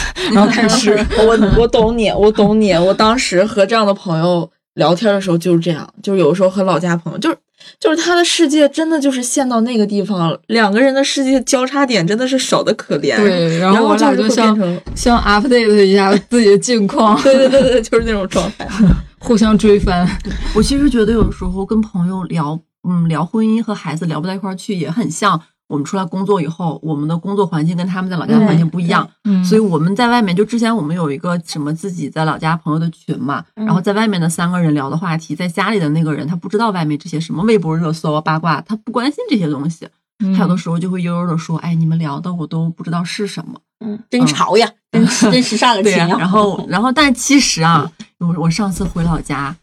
[0.32, 2.72] 然后开始， 我我懂你，我懂你。
[2.72, 7.36] 我当时和这样的朋友聊天的时候就是这样，就是有时候和老家朋友，就是
[7.78, 13.16] 就是他的世界真的就是陷到那个地方了，两个人的世界交叉点真的是少的可怜。
[13.16, 18.68] 对，然后我俩就就是像会变成像 update 一下自己的近况，对对对对，就是那种状态。
[19.20, 20.04] 互相追番。
[20.52, 25.40] 我其实觉得有时候跟朋友聊，嗯，聊婚姻和孩子聊不到一块儿去，也很像
[25.72, 39.88] 我们出来工作以后，我们的工作环境跟他们在老家的环境不一样，嗯，所以我们在外面就之前我们有一个什么自己在老家朋友的群嘛，嗯然后在外面的三个人聊的话题，在家里的那个人他不知道外面这些什么微博热搜啊八卦，他不关心这些东西，
[40.22, 43.58] 嗯他有的时候就会悠悠的说，哎，你们聊的我都不知道是什么。
[43.82, 46.18] 嗯，真潮呀，真 真时尚的对呀、情调。
[46.18, 49.56] 然后， 然后，但其实啊，我我上次回老家，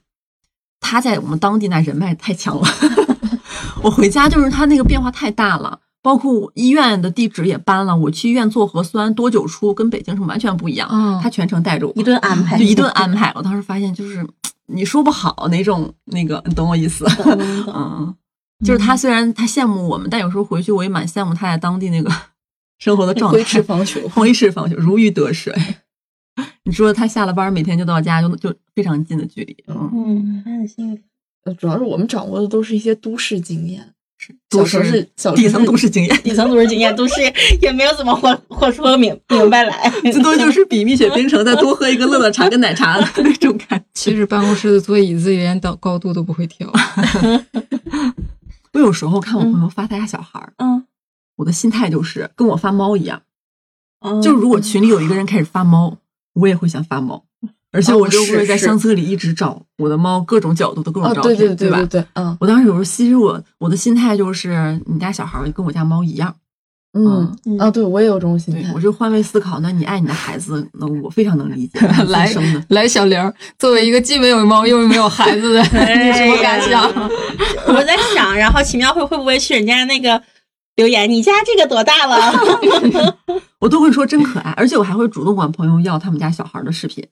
[0.82, 2.68] 他在我们当地那人脉太强了。
[3.82, 10.88] 我回家就是他那个变化太大了，包括我医院的地址也搬了，我去医院做核酸多久出，跟北京是完全不一样。
[10.92, 13.32] 嗯他全程带着我，一顿安排，就一顿 安排。
[13.36, 14.26] 我当时发现就是
[14.68, 17.06] 你说不好哪种那个，你懂我意思？
[17.76, 18.16] 嗯，
[18.66, 22.10] 就是他虽然他羡慕我们，但有时候回去我也蛮羡慕他在当地那个
[22.80, 23.38] 生活的状态。
[23.38, 25.54] 挥斥方遒，挥斥方遒，如鱼得水。
[26.64, 31.04] 你说他下了班每天就到家，就就非常近的距离，嗯，嗯，他很幸运。
[31.44, 33.94] 呃主要是我们掌握的都是一些都市经验，
[34.50, 37.14] 都小城市市小底层都市市经验，底层都市经验，都市
[37.62, 39.90] 也没有怎么活活出个明明白来。
[40.12, 43.86] 最多就是比蜜雪冰城再多喝一个乐乐茶跟奶茶的那种感觉。
[43.94, 46.72] 其实办公室的坐椅子连到高度都不会调。
[48.74, 50.86] 我有时候看我朋友发他家小孩儿，嗯，
[51.38, 53.22] 我的心态就是跟我发猫一样，
[54.02, 55.98] 嗯就是如果群里有一个人开始发猫，
[56.34, 57.26] 我也会想发猫，
[57.72, 61.78] 而且哦我就会是是在相册里一直找我的猫各种角度的各种哦，照片，对对对吧？
[61.78, 66.36] 对对，嗯我当时有时候，其实我我的心态就是，你家小孩儿跟我家猫一样，
[66.94, 68.82] 嗯嗯啊，对我也有这种心态我。
[68.82, 69.60] 就换位思考。
[69.60, 71.80] 那你爱你的孩子，那我非常能理解。
[72.08, 76.84] 来的，来，小玲，作为一个既没有猫又没有孩子的，你有什么感想？
[77.68, 80.20] 我在想，然后奇妙会会不会去人家那个
[80.78, 81.08] 留言？
[81.08, 82.34] 你家这个多大了？
[83.60, 87.06] 我都会说真可爱，而且我还会主动管朋友要他们家小孩的视频。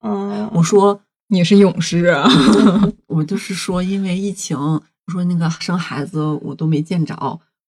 [0.00, 2.28] 嗯，我说，你是勇士啊！
[3.08, 4.82] 我就是说，因为疫情，我
[5.12, 7.14] 说那个生孩子我都没见着，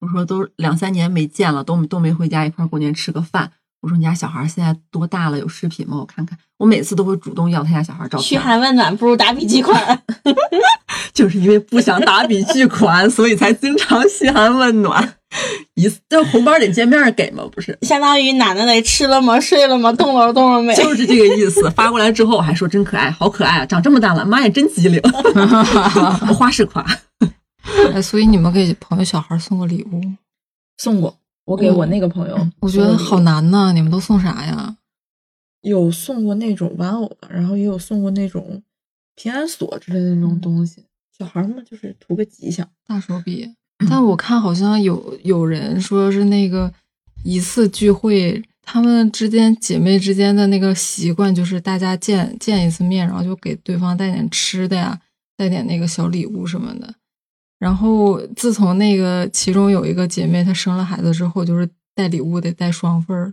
[0.00, 3.50] 我说都两三年没见了，都都没回家一块过年吃个饭。
[3.82, 5.38] 我说你家小孩现在多大了？
[5.38, 5.96] 有视频吗？
[5.98, 6.38] 我看看。
[6.58, 8.38] 我每次都会主动要他家小孩照片嘘。
[8.38, 10.02] 寒问暖不如打笔巨款。
[11.14, 15.14] 就是因为不想打笔巨款，所以才经常嘘寒问暖。
[15.74, 17.48] 一次这红包得见面给吗？
[17.52, 19.38] 不是，相当于奶奶得吃了吗？
[19.40, 19.92] 睡了吗？
[19.92, 20.74] 动了动了没？
[20.74, 21.70] 就 是这个意思。
[21.70, 25.00] 发过来之后，我还说真可爱，好可爱啊，长这么大了，妈呀真机灵。
[26.28, 26.84] 我花式夸，
[27.92, 30.00] 哎，所以你们给朋友小孩送过礼物？
[30.78, 33.20] 送过，我给我那个朋友，我觉得好。
[33.20, 34.76] 难呐，你们都送啥呀？
[35.62, 38.62] 有送过那种玩偶的，然后也有送过那种
[39.14, 40.84] 平安锁之类的那种东西。
[41.18, 42.66] 小孩嘛就是图个吉祥。
[42.86, 43.54] 大手笔。
[43.88, 46.72] 但我看好像有有人说是那个
[47.24, 55.00] 一次聚会，她们之间姐妹之间的那个习惯就是大家见见一次面，然后就给对方带点吃的呀，
[55.36, 56.94] 带点那个小礼物什么的。
[57.58, 63.32] 然后自从那个其中有一个姐妹她生了孩子之后，就是带礼物得带双份儿了。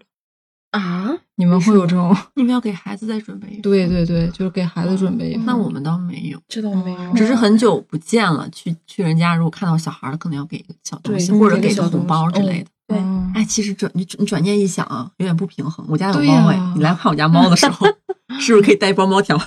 [0.71, 2.15] 啊，你们会有这种？
[2.35, 5.45] 你们要给孩子再准备一份对对对，就是给孩子准备一份。
[5.45, 7.13] 那我们倒没有，这倒没有。
[7.13, 12.69] 只是很久不见了，去去人家如果看到小孩儿，可能要给一个小东西，或者给个红包之类的。
[12.87, 15.85] 对嗯哎，其实转你你转念一想啊，有点不平衡。
[15.89, 17.85] 我家有猫哎，呀你来看我家猫的时候，
[18.39, 19.37] 是不是可以带一包猫条？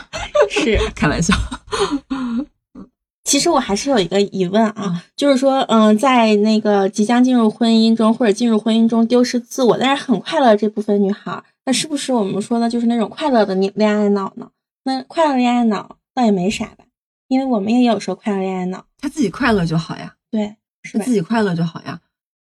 [0.50, 0.78] 是。
[0.94, 1.34] 开玩笑，
[3.26, 14.48] 其实我还是有一个疑问啊，嗯就是说，嗯、在那个即将进入婚姻中或者进入婚姻中丢失自我，但是很快乐这部分女孩，那是不是我们说的就是那种快乐的恋恋爱脑呢？
[14.84, 16.84] 那快乐恋爱脑倒也没啥吧，
[17.26, 20.54] 因为我们也有时候快乐恋爱脑，他自己快乐就好呀，对，
[20.84, 21.12] 是自？
[21.12, 21.98] 己快乐就好呀。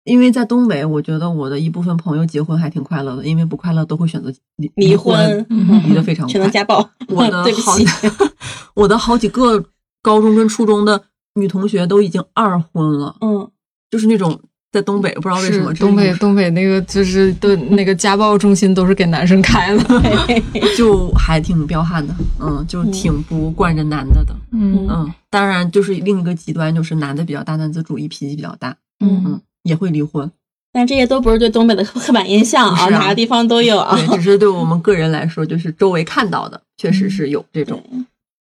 [0.04, 5.46] 因为在东北，我觉得我的一部分朋友结婚还挺快乐的，因为不快乐都会选择离离婚
[5.86, 6.52] 离得非常 选择快。
[6.52, 7.86] 家暴，我的 好起，
[8.74, 9.62] 我的好几个
[10.08, 11.04] 高中跟初中的
[11.36, 13.52] 女同学都已经二婚了，嗯，
[13.92, 14.40] 就是那种
[14.72, 19.84] 在东北不知道为什么东北东北那个就是 的那个家暴中心都是给男生开的。
[20.78, 24.88] 就还挺彪悍的，嗯，就挺不惯着男的的，嗯。
[24.90, 29.24] 嗯，当然就是另一个极端就是男的比较大男子主义，脾气比较大，嗯。
[29.26, 30.32] 嗯，也会离婚，
[30.72, 32.90] 但这些都不是对东北的刻板印象啊，啊。
[32.90, 33.98] 哪个地方都有啊。
[34.08, 37.82] 对，只是对我们个人来说，就是周围看到的，确实是有这种，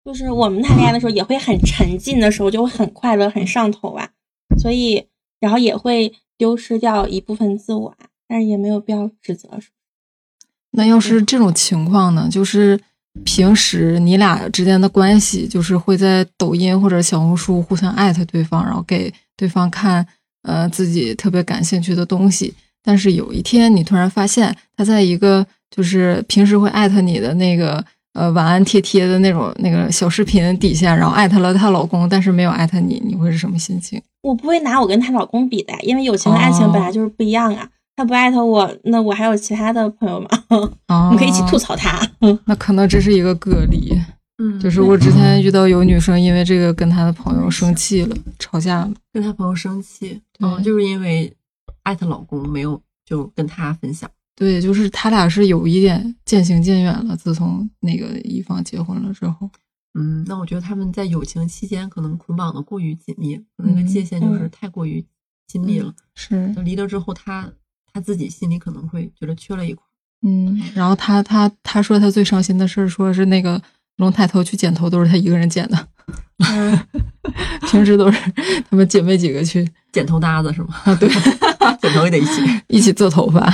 [0.05, 4.09] 就是我们谈恋爱的时候也会很沉浸的时候，就会很快乐、很上头啊，
[4.59, 5.07] 所以
[5.40, 9.48] 然后也会丢失掉一部分自我啊，但是也没有必要指责。
[10.72, 12.28] 那要是这种情况呢？
[12.30, 12.80] 就是
[13.24, 20.07] 平时你俩之间的关系，就是会在抖音或者小红书互相艾特对方，然后给对方看
[20.42, 22.55] 呃自己特别感兴趣的东西。
[22.82, 27.84] 但是有一天你突然发现他在一个就是平时会艾特你的那个
[28.14, 34.00] 呃晚安贴贴的那种那个小视频底下，然后艾特了她老公，但是没有艾特你，你会是什么心情？
[34.22, 37.68] 我不会拿我跟她老公比的，因为友情和爱情本来就是不一样啊。
[37.94, 40.70] 他不艾特我，那我还有其他的朋友吗，哦
[41.06, 42.00] 我们可以一起吐槽她。
[42.46, 43.92] 那可能这是一个个例。
[44.42, 48.90] 嗯，就是我之前遇到有女生因为这个跟她的朋友生气了，吵架了。
[49.12, 51.30] 跟她朋友生气，对嗯，就是因为
[51.82, 57.16] 艾特老公没有就跟她分享，对，就是他俩是有一点渐行渐远了。
[57.16, 59.49] 自从那个一方结婚了之后，
[59.95, 65.05] 嗯，那我觉得他们在友情期间可能捆绑的过于紧密，那个界限就是嗯太过于
[65.47, 65.93] 亲密了。
[66.14, 67.51] 是就离了之后，他
[67.93, 69.85] 他自己心里可能会觉得缺了一块。
[70.22, 73.61] 嗯，然后他他他说他最伤心的事儿，说是那个
[73.99, 75.89] 龙抬头去剪头都是他一个人剪的，
[76.49, 76.78] 嗯，
[77.70, 78.18] 平时都是
[78.70, 80.74] 他们姐妹几个去剪头搭子是吗？
[80.85, 81.09] 啊，对，
[81.83, 83.53] 剪头也得一起，一起做头发。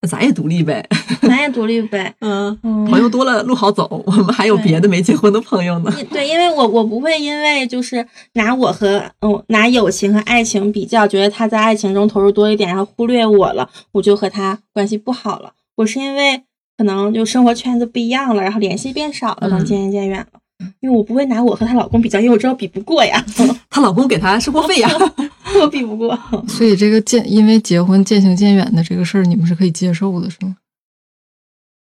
[0.00, 0.86] 那咱也独立呗。
[1.22, 2.14] 咱也独立呗。
[2.20, 5.92] 嗯，嗯，朋友多了路好走，我们还有别的没结婚的朋友呢。
[6.10, 15.52] 对，因为我我不会因为就是拿我和嗯拿友情和爱情比较，觉得他在爱情中投入多一点，然后忽略我了，我就和他关系不好了。
[15.76, 16.42] 我是因为
[16.76, 20.40] 可能就生活圈子不一样了，然后联系变少了，能嗯渐行渐远了。
[20.80, 23.24] 因为我不会拿我和她老公比较，因为我知道比不过呀，
[23.70, 24.88] 她老公给她生活费呀。
[25.60, 26.18] 我比不过。
[26.48, 30.56] 所以这个渐因为结婚渐行渐远的这个事儿，你们是可以接受的，是吗？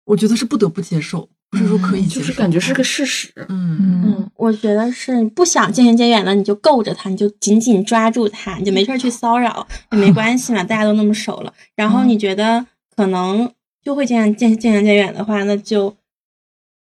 [0.05, 3.33] 我觉得是不得不接受，不是说可以接受，就是感觉是个事实。
[3.49, 11.51] 嗯嗯嗯，我觉得是你不想渐行渐远了，你就够着他，你就紧紧抓住他，你就没事儿去骚扰也没关系嘛，大家都那么熟了。
[11.75, 13.51] 然后你觉得可能
[13.83, 15.95] 就会渐渐渐行渐远的话，那就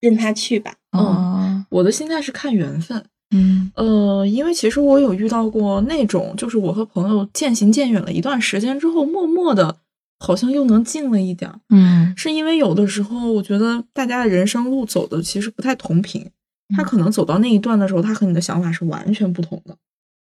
[0.01, 0.75] 任他去吧。
[0.93, 9.79] 嗯，我的心态是看缘分，嗯呃，因为其实我有遇到过那种，就是我和朋友渐行渐远了一段时间之后，默默的，
[10.19, 11.61] 好像又能近了一点儿。
[11.71, 16.31] 嗯是因为有的时候，我觉得大家的人生路走的其实不太同频。
[16.77, 19.77] 他可能走到那一段的时候，他和你的想法是完全不同的，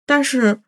[0.06, 0.60] 但是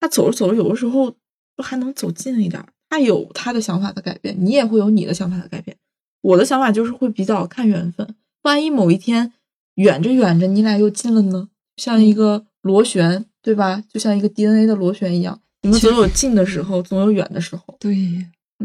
[0.00, 1.10] 他走着走着，有的时候
[1.56, 2.68] 就还能走近一点儿。
[2.88, 5.76] 他有他的想法的改变，你也会有你的想法的改变。
[6.22, 9.34] 我的想法就是会比较看缘分，万一某一天
[9.74, 11.50] 远着远着，你俩又近了呢？
[11.78, 13.82] 像一个螺旋，对吧？
[13.88, 17.62] 就像一个 DNA 的螺旋一样，你们总有近的时候，总有远的时候。
[17.80, 17.96] 对，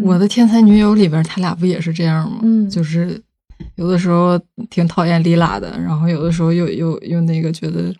[0.01, 2.39] 我的天才女友里边，他俩不也是这样吗？
[2.43, 3.22] 嗯就是
[3.76, 4.38] 有的时候
[4.70, 7.93] 挺讨厌丽拉的，然后有的时候又又又那个觉得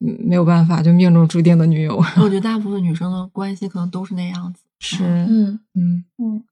[0.00, 1.96] 嗯没有办法，就命中注定的女友。
[2.16, 4.62] 我觉得大部分女生的关系可能都是那样子。
[4.80, 6.44] 是，嗯嗯嗯，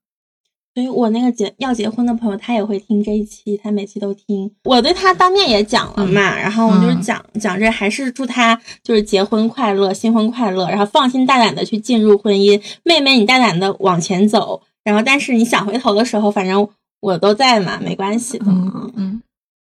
[0.77, 4.51] 所以我那个结要结婚的朋友，他也会听这一期，他每期都听。
[4.65, 12.61] 我对他当面也讲了嘛，然后我就是嗯讲、讲这，还是祝他就是结婚快乐，新婚快乐，然后放心大胆的去进入婚姻。
[12.83, 16.69] 妹妹，你大胆的往前走，然后但是你想回头的时候，反正
[16.99, 18.45] 我都在嘛，没关系的。
[18.47, 19.21] 嗯嗯，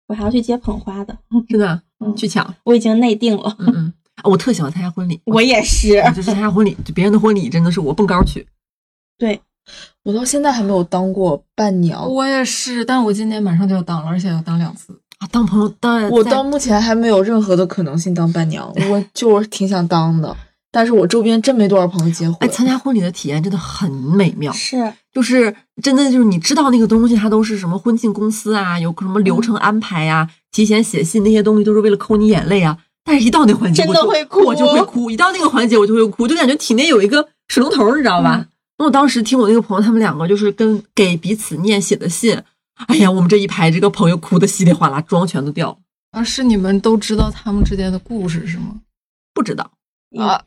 [0.07, 1.19] 我还要去接捧花的，
[1.51, 3.57] 真的嗯去抢，我已经内定了。
[3.59, 8.47] 嗯嗯，啊我特喜欢参加婚礼， 我也是，就是参加婚礼，就别人的婚礼真的是我蹦高去。
[9.19, 9.41] 对，
[10.05, 14.99] 我到现在还没有当过伴娘，我也是，但我今年马上就要当了，而且要当两次。
[15.19, 20.35] 啊，当朋友当然我到目前还没有任何的可能性当伴娘，我 就是挺想当的，
[20.73, 22.35] 但是我周边真没多少朋友结婚。
[22.41, 32.79] 哎，参加婚礼的体验真的很美妙，是就是真的就是你知道那个东西，它都是什么婚庆公司啊，有什么流程安排呀、提前写信那些东西都是为了抠你眼泪啊。
[33.05, 35.11] 但是，一到那环节，真我就的会哭我就会哭。
[35.11, 38.47] 一到那个环节，我就会哭，就感觉体内有一个水龙头，你知道吧？
[38.81, 42.43] 那我当时听我那个朋友，他们两个就是跟给彼此念写的信，
[42.87, 45.77] 哎呀，我们这一排这个朋友哭的稀里哗啦，妆全都掉了。
[46.13, 48.81] 啊，是你们都知道他们之间的故事是吗？
[49.35, 49.71] 不知道，
[50.19, 50.41] 啊，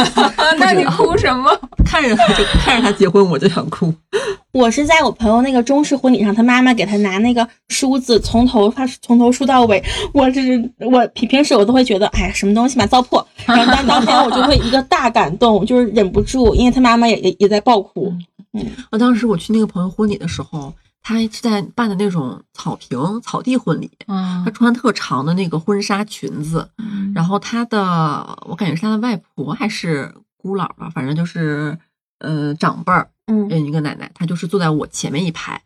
[0.58, 1.50] 那你哭什么？
[1.84, 3.92] 看着他就看着他结婚，我就想哭。
[4.52, 9.82] 我是在我朋友那个中式婚礼上，他妈妈给他拿那个梳子，从头他从头梳到尾。
[10.14, 13.24] 我这是我平平时我都会觉得，哎呀，什么东西嘛，糟粕。
[13.46, 18.12] 然后但当天我就会一个大感动，就是忍不住，因为他妈妈也也也在爆哭。
[18.52, 20.72] 嗯我当时我去那个朋友婚礼的时候，
[21.02, 26.68] 他是在办的那种草坪草地婚礼，啊他穿特长的那个婚纱裙子，
[27.14, 31.78] 然后他的我感觉是他的外婆还是姑姥吧，反正就是
[32.18, 35.62] 呃长辈儿，嗯嗯，一个奶奶，她就是坐在我前面一排。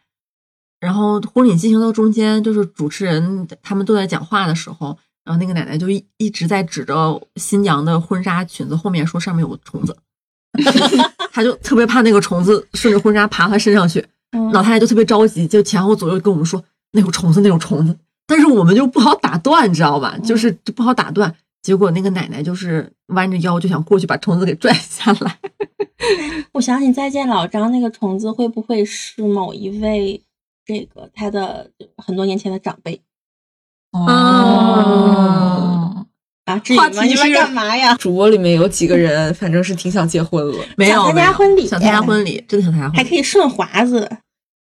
[0.81, 9.97] 然后婚礼进行到中间，就是主持人他们都在讲话的时候，然后那个奶奶就一一直在指着新娘的婚纱裙子后面说上面有个虫子，
[11.33, 14.05] 她就特别怕那个虫子顺着婚纱爬她身上去，
[14.35, 14.53] 嗯。
[14.53, 16.63] 老太太就特别着急，就前后左右跟我们说
[16.93, 20.19] 那有虫子，那有虫子，但是我们就不好打断，你知道吧？
[20.19, 21.35] 就是就不好打断。
[21.63, 25.39] 结果那个奶奶就是弯着腰就想过去把虫子给拽下来，
[26.53, 30.23] 我想起《再见老张》那个虫子会不会是某一位
[30.67, 33.01] 这个他的很多年前的长辈。
[33.93, 35.74] 哦，
[36.45, 36.59] 啊？
[36.59, 36.85] 至于吗？
[36.85, 37.95] 话题你们是干嘛呀？
[37.97, 40.65] 主播里面有几个人，反正是挺想结婚了。
[40.77, 42.97] 没有想参加婚礼想参加婚礼，真的想参加婚礼。
[42.97, 44.11] 还可以顺滑子，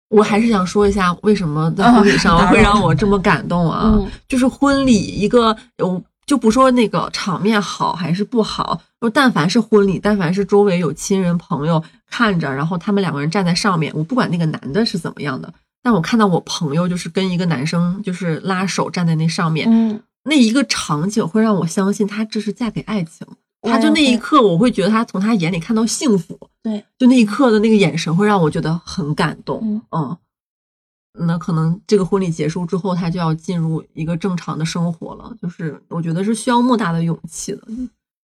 [0.08, 3.92] 我还是想说一下，为什么在婚礼上啊会让我这么感动啊？
[3.94, 15.52] 嗯就是婚礼一个，我就不说那个场面好还是不好，就但凡是婚礼，但凡是周围有亲人朋友看着，然后他们两个人站在上面，我不管那个男的是怎么样的，
[15.82, 23.26] 但我看到我朋友就是跟一个男生就是拉手站在那上面，嗯，那一个场景会让我相信他这是嫁给爱情。
[23.62, 29.60] 我也他就那一刻，我会觉得他从他眼里看到幸福，对，就那一刻的那个眼神会让我觉得很感动。
[29.62, 35.34] 嗯嗯，那可能这个婚礼结束之后，他就要进入一个正常的生活了。
[35.40, 37.62] 就是我觉得是需要莫大的勇气的，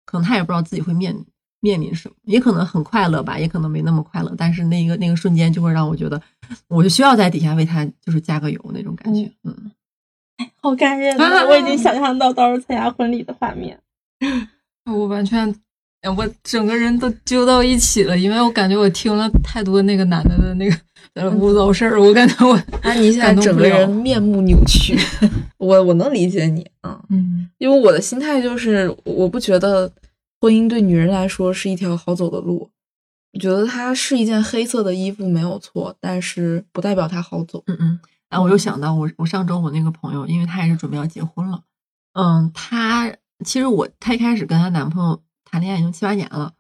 [0.06, 1.16] 可能他也不知道自己会面
[1.60, 4.34] 面临什么，也可能很快乐吧，也可能没那么快乐。
[4.38, 6.20] 但是那个那个瞬间就会让我觉得，
[6.70, 9.32] 我就需要在底下为他就是加个油那种感觉。
[9.44, 9.72] 嗯，
[10.62, 11.46] 好感人啊！
[11.46, 13.80] 我已经想象到到时候参加婚礼的画面。
[14.86, 15.54] 我完全，
[16.18, 20.76] 我整个人都揪到一起了，因为我感觉我听了太多那个男的的那个
[21.14, 24.98] 呃污糟事儿，我感觉我 啊，你现在整个人面目扭曲，
[25.58, 29.92] 我我能理解你，嗯，嗯因为我的心态就是，我不觉得
[30.42, 32.70] 婚姻对女人来说是一条好走的路，
[33.34, 37.64] 我觉得它是一件黑色的衣服没有错，但是不代表它好走。
[37.68, 38.00] 嗯嗯，
[38.30, 41.64] 然后我又想到我我上周我那个朋友，因为她也是准备要结婚了，
[42.14, 43.12] 嗯，她
[43.44, 46.54] 其实我她一开始跟她男朋友谈恋爱已经七八年了，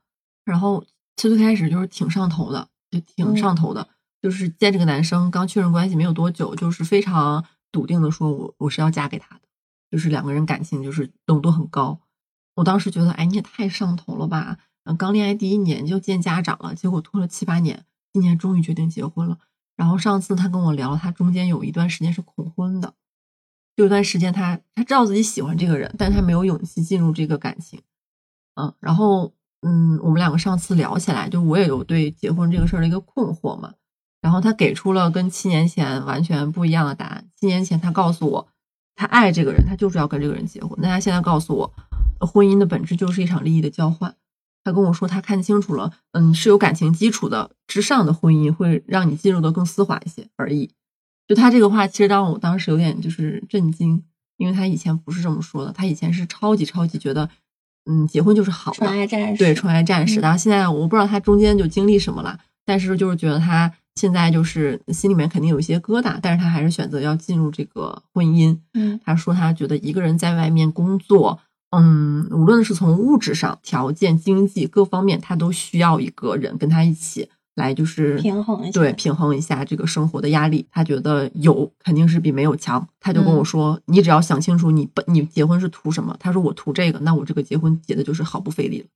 [0.43, 0.83] 然后
[1.15, 3.87] 她最开始就是挺上头的，就挺上头的，
[4.21, 9.41] 就是见这个男生刚确认关系没有多久，就是非常笃定的说我我是要嫁给他的，
[9.91, 11.99] 就是两个人感情就是浓度很高。
[12.55, 14.57] 我当时觉得，哎，你也太上头了吧！
[14.83, 19.37] 嗯，刚恋爱第一年就见家长了，结果拖了七八年，今年终于决定结婚了。
[19.79, 22.93] 然后上次他跟我聊，他中间有一段时间是恐婚的，
[23.75, 27.79] 有一段时间他他知道自己喜欢这个人，但他没有勇气进入这个感情。
[28.55, 33.73] 嗯，然后嗯，我们两个上次聊起来，就我也有对结婚这个事儿的一个困惑嘛。
[34.21, 37.29] 然后他给出了跟七年前完全不一样的答案。
[37.37, 38.49] 七年前他告诉我，
[38.97, 40.77] 他爱这个人，他就是要跟这个人结婚。
[40.81, 41.73] 但他现在告诉我，
[42.19, 44.13] 婚姻的本质就是一场利益的交换。
[44.63, 50.69] 他跟我说，他看清楚了，嗯，是有感情基础的之上的婚姻会让你进入的更丝滑一些而已。
[51.27, 54.03] 就他这个话，其实让我当时有点就是震惊，
[54.37, 57.29] 因为他以前不是这么说的，他以前是超级超级觉得，
[57.85, 60.19] 嗯，结婚就是好的，纯爱战士，对，纯爱战士。
[60.19, 68.57] 嗯然后现在我不知道他中间就经历什么了，但是就是觉得他现在就是心里面肯定有一些疙瘩，但是他还是选择要进入这个婚姻。
[68.73, 71.39] 嗯他说他觉得一个人在外面工作，
[71.71, 80.65] 嗯，无论是从物质上、条件、经济各方面，他都需要一个人跟他一起来，就是平衡一下对，平衡一下这个生活的压力。
[80.71, 82.87] 他觉得有肯定是比没有强。
[82.99, 86.15] 他就跟我嗯说，你只要想清楚你本你结婚是图什么。
[86.19, 88.87] 他说我图这个，那我这个结婚结的就是毫不费力了。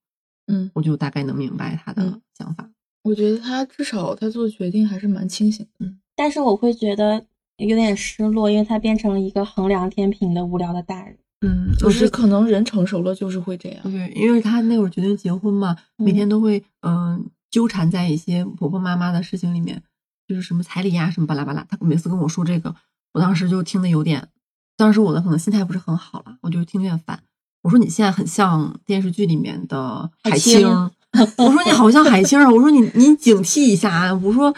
[0.47, 2.67] 嗯，我就大概能明白他的嗯想法。
[3.03, 5.86] 我觉得他至少他做决定还是蛮清醒的。
[6.15, 7.24] 但是我会觉得
[7.57, 11.17] 有点失落，因为他变成了一个衡量天平的无聊的大人。
[11.43, 13.83] 嗯，就是可能人成熟了就是会这样。
[13.83, 17.19] 对，因为他那会儿决定结婚嘛，每嗯天都会嗯、呃
[17.51, 19.83] 纠缠在一些婆婆妈妈的事情里面，
[20.27, 21.63] 就是什么彩礼呀、什么巴拉巴拉。
[21.69, 22.75] 他每次跟我说这个，
[23.13, 24.29] 我当时就听得有点，
[24.75, 27.21] 当时我的可能心态不是很好了，我就听着有点烦。
[27.61, 30.91] 我说你现在很像电视剧里面的海海清， 清
[31.37, 34.51] 我说你好像海清啊，我说你你警惕一下啊，我说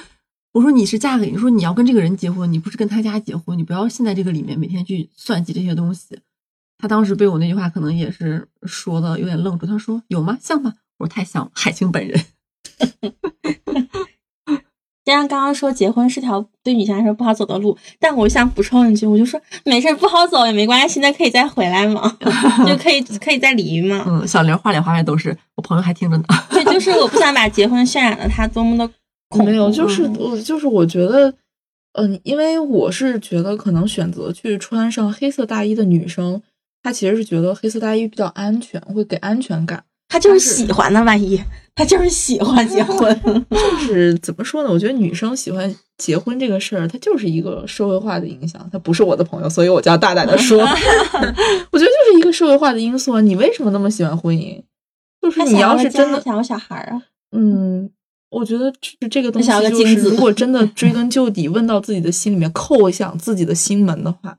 [0.53, 6.17] 我说你是嫁给你说你要跟这个人结婚，你不是跟他家结婚，你不要陷在这个里面每天去算计这些东西。
[6.78, 10.38] 他当时被我那句话可能也是说的有点愣住，他说有吗？
[10.41, 10.73] 像吗？
[10.97, 12.19] 我说太像了海清本人。
[15.05, 22.17] 既然刚刚说结婚是条对女性来说不好走的路，但我想补充一句，我就说没事，不好走也没关系，那可以再回来嘛，
[22.65, 24.03] 就可以可以再离嘛。
[24.07, 26.23] 嗯，小玲话里话外都是，我朋友还听着呢。
[26.49, 28.88] 对，就是我不想把结婚渲染的他多么的
[29.30, 29.51] 恐怖。
[29.51, 31.32] 没有，就是嗯我就是我觉得，
[31.93, 36.41] 嗯，因为我是觉得可能选择去穿上黑色大衣的女生，
[36.86, 39.83] 她其实是觉得黑色大衣比较安全，会给安全感。
[40.07, 41.41] 他就是喜欢呢，万一
[41.73, 43.11] 他就是喜欢结婚。
[43.49, 44.69] 就是怎么说呢？
[44.69, 48.69] 我觉得女生喜欢结婚这个事儿，它就是一个社会化的影响。
[48.71, 53.19] 她不是我的朋友，所以我就要大胆的说， 我觉得就是一个社会化的因素啊。
[53.19, 54.61] 你为什么那么喜欢婚姻？
[55.23, 57.89] 就是你要是真的，想要小孩儿啊，嗯，
[58.29, 64.38] 我觉得就是这个东西就是，如果真的追根究底，问到自己的心里面，叩响自己的心门的话，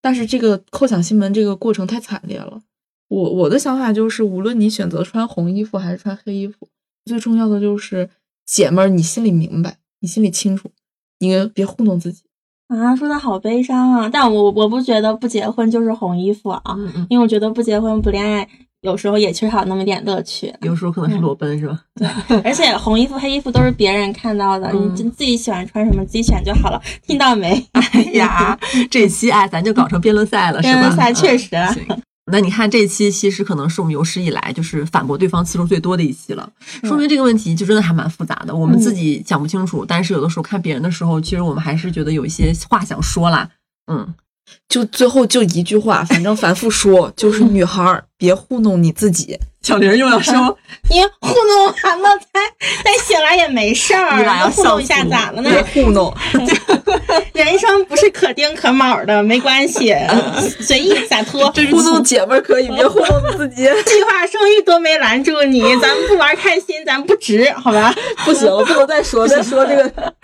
[0.00, 2.60] 但是这个叩响心门这个过程太惨烈了。
[3.08, 6.68] 我我的想法就是，无论你选择穿红衣服还是穿黑衣服，
[7.04, 8.08] 最重要的就是
[8.46, 10.70] 姐们儿，你心里明白，你心里清楚，
[11.18, 12.22] 你别糊弄自己。
[12.68, 14.08] 啊，说的好悲伤啊！
[14.08, 18.48] 但我我不觉得不结婚就是红衣服啊，嗯嗯，因为我觉得不结婚不恋爱，
[18.82, 20.52] 有时候也缺少那么点乐趣。
[20.62, 21.80] 有时候可能是裸奔是吧？
[21.96, 26.80] 对而且红衣服、黑衣服都是别人看到的，嗯你自自己喜欢穿什么自己选就好了。
[27.06, 27.62] 听到没？
[27.72, 28.58] 哎呀，
[28.90, 30.74] 这期哎，咱就搞成辩论赛了，是吧？
[30.74, 31.48] 辩论赛确实
[31.88, 32.02] 嗯
[32.32, 36.48] 那你看这期其实可能是我们有史以来就是反驳对方次数最多的一期了，
[36.84, 38.54] 说明这个问题就真的还蛮复杂的。
[38.54, 43.48] 我们自己讲不清楚，但是有的时候看别人的时候，其实我们还是觉得有一些话想说啦。
[43.90, 44.14] 嗯，
[44.68, 49.38] 就最后就一句话，反正反复说，就是女孩儿别糊弄你自己。
[49.62, 50.56] 小玲又要说，
[50.88, 52.40] 你糊弄完了再
[52.82, 55.50] 再醒来也没事儿，你俩要糊弄一下咋了呢？
[55.50, 56.12] 别糊弄，
[57.34, 59.94] 人生不是可丁可卯的，没关系，
[60.60, 61.50] 随意洒脱。
[61.70, 63.62] 糊弄姐们儿可以，别糊弄自己。
[63.64, 67.94] 计划生育都没拦住你，咱们不玩开心，咱不值，好吧？
[68.24, 70.14] 不行了，不能再说，再说这个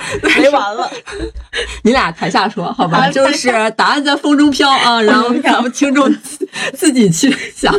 [0.41, 0.91] 没完了。
[1.83, 7.73] 你俩台下说好吧，就是答案在风中飘啊，然后咱们听众自自己去想。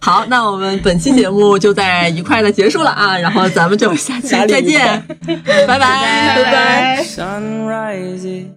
[0.00, 5.02] 好，那我们本期节目就在愉快的结束了啊，然后咱们就下期再见，
[5.66, 7.02] 拜拜，拜拜。
[7.04, 8.48] Sun rises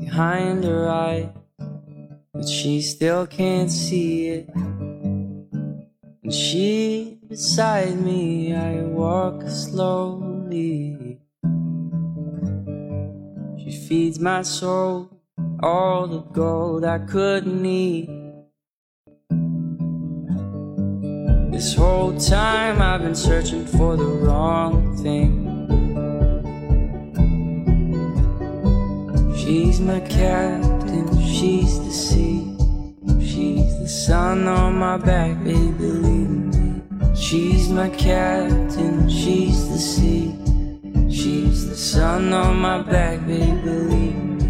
[0.00, 1.26] behind her eye,
[2.32, 4.48] but she still can't see it.
[6.22, 11.18] And she beside me, I walk slowly.
[13.58, 15.08] She feeds my soul
[15.62, 18.21] all the gold I could need.
[21.62, 25.46] This whole time I've been searching for the wrong thing.
[29.36, 32.56] She's my captain, she's the sea.
[33.24, 36.82] She's the sun on my back, baby, believe me.
[37.14, 40.34] She's my captain, she's the sea.
[41.08, 44.41] She's the sun on my back, baby, believe me.